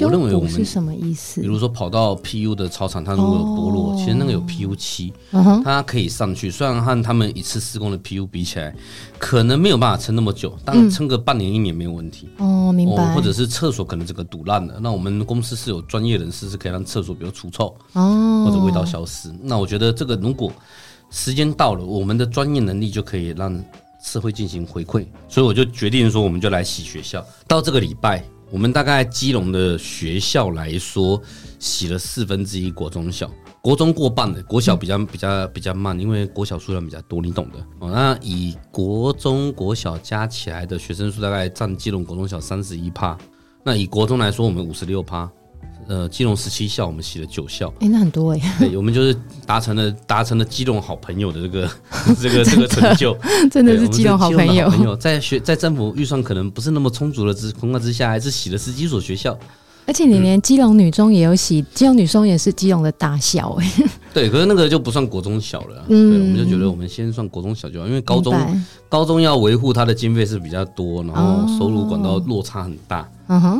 [0.00, 1.42] 我认为我们是什么意思？
[1.42, 6.50] 比如说跑到 PU 的操场，它如果有剥落，哦、其实那个有 PU 漆，嗯，它可以上去。
[6.50, 8.74] 虽然和他们一次施工的 PU 比起来，
[9.18, 12.30] 可能没有办法撑那么久，但撑个半年一年没有问题。
[12.38, 13.14] 哦，明白。
[13.14, 19.30] 或者是厕所可能这个堵烂了，那我们公司是有专业人士是可以让厕所比如除臭，哦，或者味道消失。
[19.42, 20.50] 那我觉得这个如果
[21.10, 23.62] 时间到了，我们的专业能力就可以让
[24.02, 25.04] 社会进行回馈。
[25.28, 27.22] 所以我就决定说，我们就来洗学校。
[27.46, 28.24] 到这个礼拜。
[28.54, 31.20] 我们大概基隆的学校来说，
[31.58, 33.28] 洗了四分之一国中小，
[33.60, 37.58] 国中过半的，国小比较比较比较慢，因为国小数量比较多，你懂的。
[37.80, 43.18] 哦，那以国中国小加起来的学生数，大概占基隆国中小三十一趴。
[43.64, 45.28] 那以国中来说，我们五十六趴。
[45.86, 48.52] 呃，基隆十七校，我们洗了九校，哎、欸，那很多哎、欸。
[48.58, 49.16] 对，我们就是
[49.46, 51.70] 达成了达成了基隆好朋友的这个
[52.20, 53.16] 这个这个成就，
[53.50, 54.68] 真的是基隆好朋友。
[54.70, 59.38] 朋友在学在政府预算可能不是那么充足的之情况之下，还是洗了十几所学校。
[59.86, 63.72] 而且你连基隆女中也有洗，嗯、基隆女中也是基隆的大校哎。
[64.14, 65.84] 对，可是那个就不算国中小了。
[65.88, 73.08] 嗯，对，我们就觉得我们先算国中小就好，因为高中高中要维护它的经费是比较多，然后收入管道落差很大。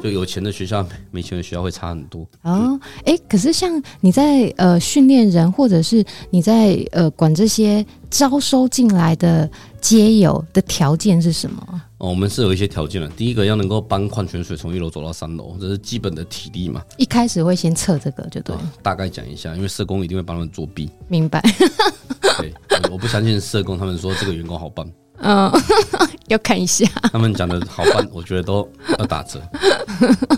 [0.02, 2.24] 就有钱的学校，没钱的学校会差很多。
[2.42, 9.50] 哦，哎，可是像你在呃训练人，或者是你在呃管这些招收进来的
[9.84, 11.82] 街友的条件是什么？
[11.98, 13.08] 哦，我们是有一些条件的。
[13.08, 16.82] 第一个要能够搬矿泉水从一楼走到三楼，这是基本的体力嘛。
[16.96, 18.56] 一开始会先测这个，就对。
[18.82, 20.88] 大概讲一下，因为社工一定会帮他们作弊。
[21.06, 21.42] 明白。
[22.38, 22.54] 对，
[22.90, 24.90] 我不相信社工，他们说这个员工好棒。
[25.18, 25.52] 嗯，
[26.28, 26.86] 要看一下。
[27.12, 28.66] 他们讲的好棒，我觉得都
[28.98, 29.38] 要打折。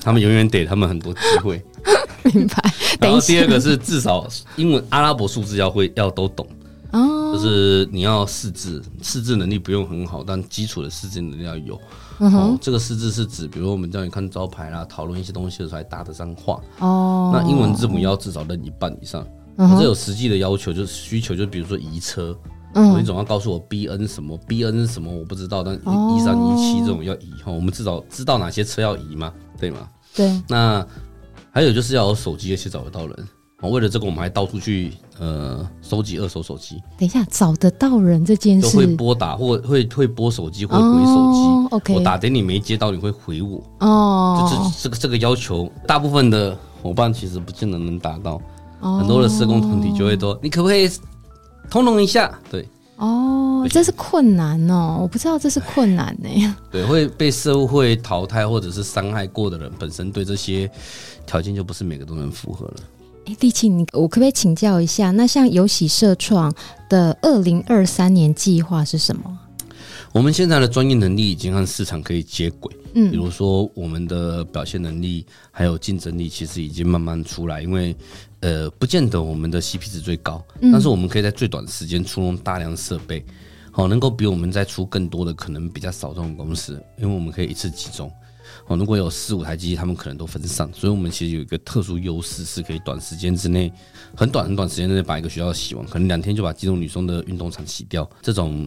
[0.02, 1.64] 他们永远给他们很多机会。
[2.34, 2.74] 明白。
[2.98, 4.26] 然后第二个是至少
[4.56, 6.44] 英文阿拉伯数字要会，要都懂。
[6.96, 7.32] 哦。
[7.34, 11.80] 就是你要识字，识字能力不用很好，但基础的识字能力要有。
[12.18, 12.58] 嗯哼。
[12.60, 16.60] 这个识字是指，比如我们叫你看招牌啦，讨论一些东西的时候还搭得上话。
[16.78, 17.30] 哦。
[17.34, 19.26] 那英文字母要至少认一半以上。
[19.56, 19.76] 嗯。
[19.78, 22.36] 这有实际的要求，就是需求，就比如说移车。
[22.78, 29.88] 嗯，你总要告诉我 B N 什么 B N 什么我不知道，但一三一七这种要移哈，我们至少知道哪些车要移嘛，对吗？
[30.14, 30.38] 对。
[30.46, 30.86] 那
[31.50, 33.28] 还有就是要有手机，而且找得到人。
[33.62, 36.76] 哦，为了这个，我们还到处去呃收集二手手机。
[36.98, 41.74] 等一下，找得到人这件事，会拨打或会会拨手机，会回手机。
[41.74, 43.62] OK，我打给你没接到，你会回我。
[43.80, 48.40] 哦，就是这个这个要求，大部分的伙伴其实不见得能达到。
[48.78, 50.88] 很多的施工团体就会说，你可不可以？
[51.68, 56.28] 通融一下，对哦，这是困难哦，我不知道这是困难呢。
[56.70, 60.70] 对，会被社会淘汰或者是伤害过的人，本身对这些
[61.26, 62.74] 条件就不是每个都能符合了。
[63.26, 65.10] 哎，立青，你我可不可以请教一下？
[65.10, 66.52] 那像有喜社创
[66.88, 69.38] 的二零二三年计划是什么？
[70.12, 77.94] 我们现在的专业能力已经和市场可以接轨，嗯，比如说我们的表现能力还有竞争力，其实已经慢慢出来，因为。
[78.40, 83.24] 呃，不见得我们的 CP 值最高，但是我们可以在最短时间出动大量设备，
[83.72, 88.12] 好，能够比我们再出更多的可能比较少这种公司，因为我们可以一次集中。
[88.68, 93.72] 哦，如果有四五台机器，他们可能都分散，所以我们其实有一个特殊优势，是可以短时间之内，
[94.16, 98.66] 很短很短时间之内把一个学校洗完，可能两天就把基隆女生的运动场洗掉，这种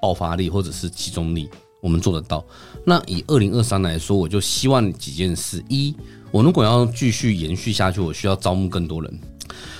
[0.00, 1.48] 爆发力或者是集中力，
[1.82, 2.44] 我们做得到。
[2.84, 5.94] 那以二零二三来说，我就希望几件事：一。
[6.32, 9.20] 我如果要继续延续下去，我需要招募更多人。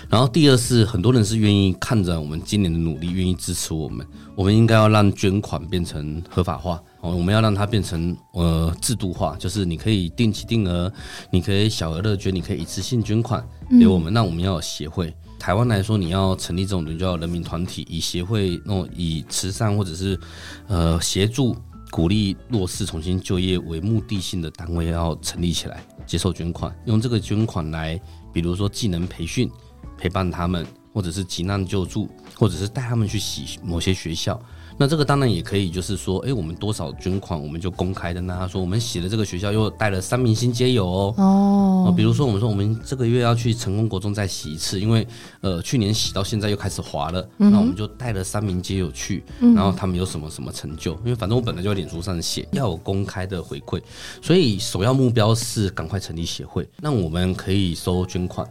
[0.09, 4.07] 然后第二是，很多人是愿意看着我们今年的努力，愿意支持我们。
[4.35, 10.93] 我们应该要让捐款变成合法化，哦，我们要让它变成呃制度化，就是你可以定期定额，
[11.31, 13.47] 你可以小额的捐，你可以一次性捐款
[13.79, 14.13] 给我们。
[14.13, 15.15] 那我们要有协会。
[15.39, 20.19] 台湾来说，你要成立这种人，就要人民团体，以协会那种以慈善或者是
[20.67, 21.57] 呃协助。
[21.89, 27.99] 鼓励弱势重新就业为目的性的单位要成立起来，接受捐款，用这个捐款来，
[28.33, 29.49] 比如说技能培训，
[29.97, 34.39] 陪伴他们，或者是急难救助，或者是带他们去洗某些学校。
[34.79, 38.21] 那这个当然也可以，就是说，哎，我们多少捐款，我们就公开的。
[38.21, 41.15] 那他说，我们洗了这个学校，又带了三名新街友哦。
[41.17, 41.95] 哦。
[41.97, 45.07] 比如说，我们说我们这个月要去成功国中再洗一次，因为
[45.41, 50.93] 呃去年洗到现在又开始滑了，嗯、那我们就带了三名街友去，然后他们有什么什么成就？
[50.97, 53.81] 因为反正我本来就在脸书上写，要有公开的回馈，
[54.21, 58.47] 所以首要目标是赶快成立协会，那我们可以收捐款。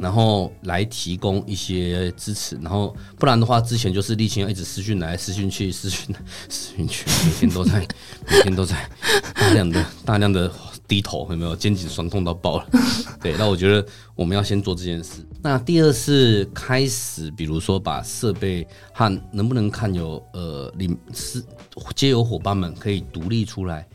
[0.00, 7.88] 然后来提供一些支持，然后不然的话，之前就是立青要一直私讯来、私讯去、私讯来、 私讯去，每天都在，
[8.30, 8.88] 每天都在
[9.34, 10.52] 大量的、大量的
[10.86, 11.56] 低头，有没有？
[11.56, 12.66] 肩颈酸痛到爆了。
[13.22, 15.26] 对，那我觉得我们要先做这件事。
[15.40, 21.42] 那第二是开始，比如说把设备和能不能看有呃领是
[21.96, 23.86] 皆有伙伴们可以独立出来。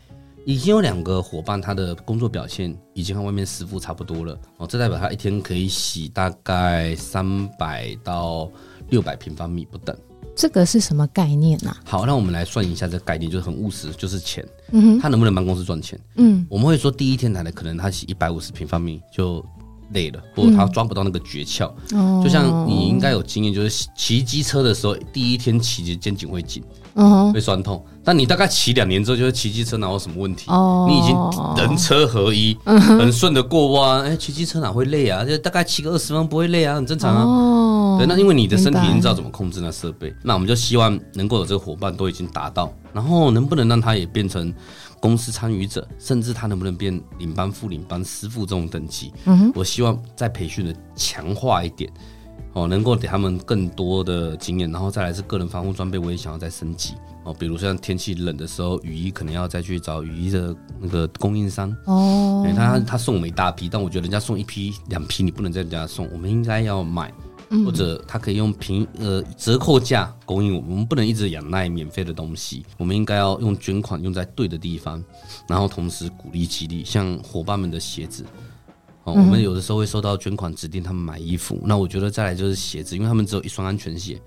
[0.48, 8.50] 已经有两个伙伴，他的工作表现已经和外面师傅差不多了哦，这代表他一天可以洗大概三百到
[8.88, 9.94] 六百平方米不等。
[10.34, 11.76] 这个是什么概念呢、啊？
[11.84, 14.42] 好，那我们来算一下这个概念，就是很务实，就是钱。
[14.72, 16.00] 嗯哼，他能不能帮公司赚钱？
[16.14, 19.44] 嗯，我们会说第一天来的可能他洗一百五十平方米就
[19.92, 21.70] 累了，或者他抓不到那个诀窍。
[21.92, 26.64] 哦，就像你应该有经验，就是骑机车的时候，第一天骑着肩颈会紧。
[27.00, 30.50] 嗯，会酸痛，但你大概骑两年之后，就会骑机车哪有什么问题？
[30.50, 31.16] 哦，你已经
[31.56, 34.02] 人车合一，很顺的过弯。
[34.02, 35.24] 哎，骑机车哪会累啊？
[35.24, 37.22] 就大概骑个二十分钟不会累啊，很正常啊。
[37.22, 44.52] 哦，对，那因为你的身体已经知道怎么控制那设备，那我们就希望能够有这个伙伴都已经达到，然后能不能让他也变成
[44.98, 49.12] 公司参与者，甚至他能不能变领班、副领班、师傅这种等级？
[49.26, 51.88] 嗯，我希望在培训的强化一点。
[52.58, 57.32] 哦，能够给他们更多的经验，然后再来是个人防护装备，我也想要再升级哦。
[57.32, 62.44] 比如像天气冷的时候，雨衣可能要再去找雨衣的那个供应商哦。
[62.56, 67.12] 他他送我们一大批，但我觉得人家送一批两批，你不能再人家送，我们应该要买，
[67.64, 75.00] 或者他可以用平呃折扣价供应我们，我们不能一直仰赖免费的东西，我们应该要用捐款用在对的地方，
[75.46, 78.24] 然后同时鼓励激励，像伙伴们的鞋子。
[79.12, 81.60] 我们有的时候会收到捐款，指定他们买衣服。
[81.64, 84.20] 那我觉得再来就是鞋子，因为他们只有一双安全鞋。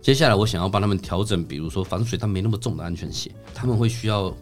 [0.00, 4.32] 接下来我想要帮他们调整，比如说防水，它没那么重的安全鞋，他们会需要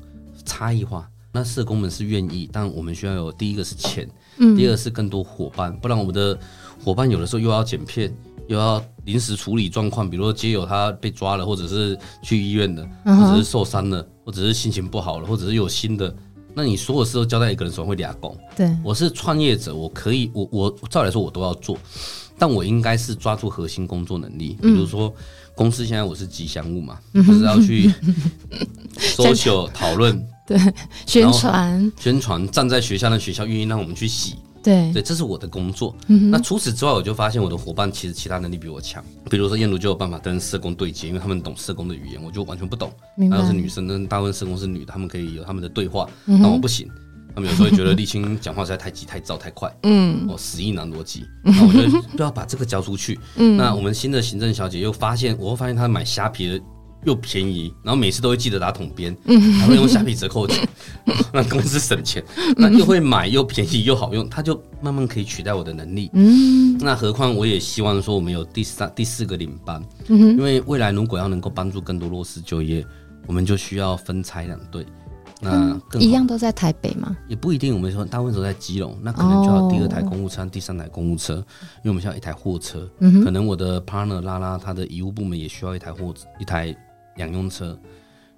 [0.44, 1.08] 差异化。
[1.32, 4.08] 那社工们是愿意，但我们需要有第一个是钱，
[4.56, 6.38] 第二个是更多伙伴，不然我们的
[6.84, 8.14] 伙伴有的时候又要剪片，
[8.46, 16.14] 又要临时处理状况，比如说街友他被抓了，或者是去医院的，或者是受伤了，或者是心情不好了，或者是有新的。
[16.54, 18.36] 那你所有事都交代一个人手上会俩工。
[18.56, 21.76] 对，我是创业者，我可以，我我照理来说我都要做，
[22.38, 24.56] 但我应该是抓住核心工作能力。
[24.62, 25.12] 比如说，
[25.54, 27.90] 公司现在我是吉祥物嘛，就是要去
[28.98, 30.58] social 讨论，对，
[31.06, 34.36] 宣传，宣传，站在学校的学校愿意让我们去洗。
[34.64, 35.94] 对对，这是我的工作。
[36.08, 39.04] 嗯、那除此之外，我就发现我的伙伴其实其他能力比我强。
[39.30, 42.90] 比如说燕如就有办法跟社工对接，因为他们懂社工的语言，我就完全不懂。
[43.16, 46.88] 然后是女生，跟大部分社工是女的，他们可以有他们的对话，但我不行。
[47.34, 49.68] 他们有时候会觉得立青讲话实在太急、太躁、太快。
[49.82, 51.24] 嗯，哦，死意男逻辑。
[51.42, 53.18] 那我觉得都要把这个交出去。
[53.36, 56.60] 嗯，那我们新的行政小姐又发现，我会发现她买虾皮的。
[57.04, 59.16] 又便宜，然后每次都会记得打统编，
[59.60, 60.66] 还会用虾皮折扣钱，
[61.32, 62.24] 让公司省钱。
[62.56, 66.10] 那又会买又便宜又好用，它就慢慢可以取代我的能力。
[66.14, 72.84] 嗯，那何况我也希望说我们有第三、第四个领班，因为未来如果要能够帮助更多弱势就业，
[73.26, 74.86] 我们就需要分拆两队。
[75.40, 77.14] 那一样都在台北吗？
[77.28, 82.88] 也不一定，我们说大部分都在基隆，那可能就要第二台公务车、第三台公务车，因为我们需要一台货车。
[83.22, 86.74] 可能我的 partner 拉拉他的遗务部门也需要一台货一台。
[87.16, 87.78] 两用车，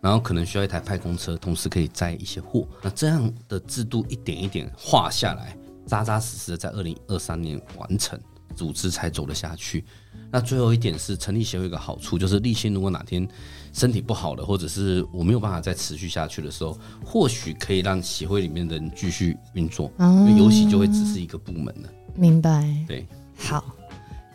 [0.00, 2.66] 然后可能需要一台派工车，同时可以载一些货。
[2.82, 5.56] 那这样的制度一点一点画下来，
[5.86, 8.18] 扎扎实实的在二零二三年完成，
[8.54, 9.84] 组织才走得下去。
[10.30, 13.26] 那最后一点是成立协会有一个好处，就是立新如果哪天
[13.72, 21.88] 身体不好了，或者是我没有办法再持续下去的时候，或许可以让协会里面的人继续运作，因为游戏就会只是一个部门了。
[22.14, 22.68] 明白？
[22.88, 23.06] 对，
[23.36, 23.64] 好。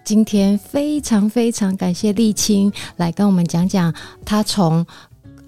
[0.04, 3.94] 今天非常非常感谢立青来跟我们讲讲
[4.26, 4.86] 他从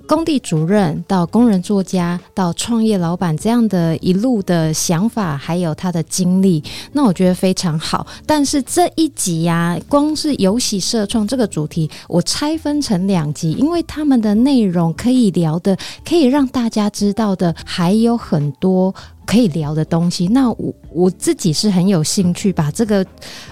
[0.05, 8.05] 工地主任到工人作家到创业老板这样的一路的想法，还有他的经历，那我觉得非常好。
[8.25, 15.75] 但是这一集呀、光是游戏社创这个主题，我拆分成两集，因为他们的内容可以聊的，
[16.05, 18.93] 可以让大家知道的还有很多。
[19.25, 23.05] 可以聊的东西，那我我自己是很有兴趣把这个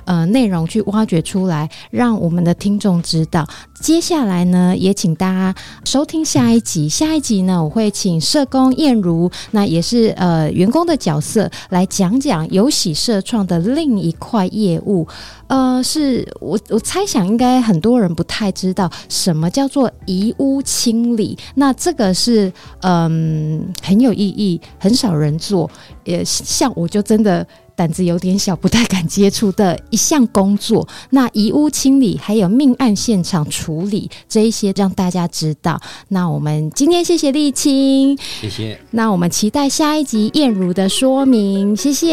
[0.06, 3.48] 呃内容去挖掘出来，让我们的听众知道，
[3.80, 6.88] 接下来呢，也请大家收听下一集。
[6.88, 15.08] 下一集呢，我会请社工燕如，那也是呃员工的角色，来讲讲有喜社创的另一块业务。
[15.48, 21.38] 呃，是我我猜想，应该很多人不太知道什么叫做遗污清理。
[21.56, 25.70] 那这个是嗯、很有意义，很少人做。
[26.04, 27.46] 也像我就真的。
[27.74, 30.88] 胆子有点小，不太敢接触的一项工作。
[31.10, 35.82] 那遗物清理还有命案现场处理这一些，让大家知道。
[36.10, 38.80] 那我们今天谢谢丽青，谢谢。
[38.92, 42.08] 那我们期待下一集燕如的说明，谢谢，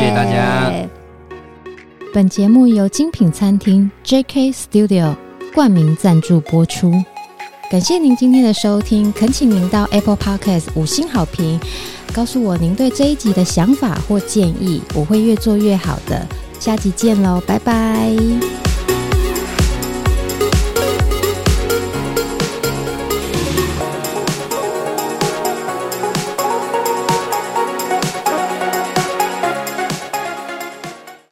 [0.00, 0.72] 谢谢大家。
[2.12, 5.14] 本节目由精品餐厅 JK Studio
[5.54, 6.90] 冠名赞助播出，
[7.70, 11.60] 感谢您今天的收听，恳请您到 Apple Podcast 五星好评。
[12.12, 16.26] 告诉我您对这一集的想法或建议，我会越做越好的。
[16.60, 18.14] 下集见喽，拜拜。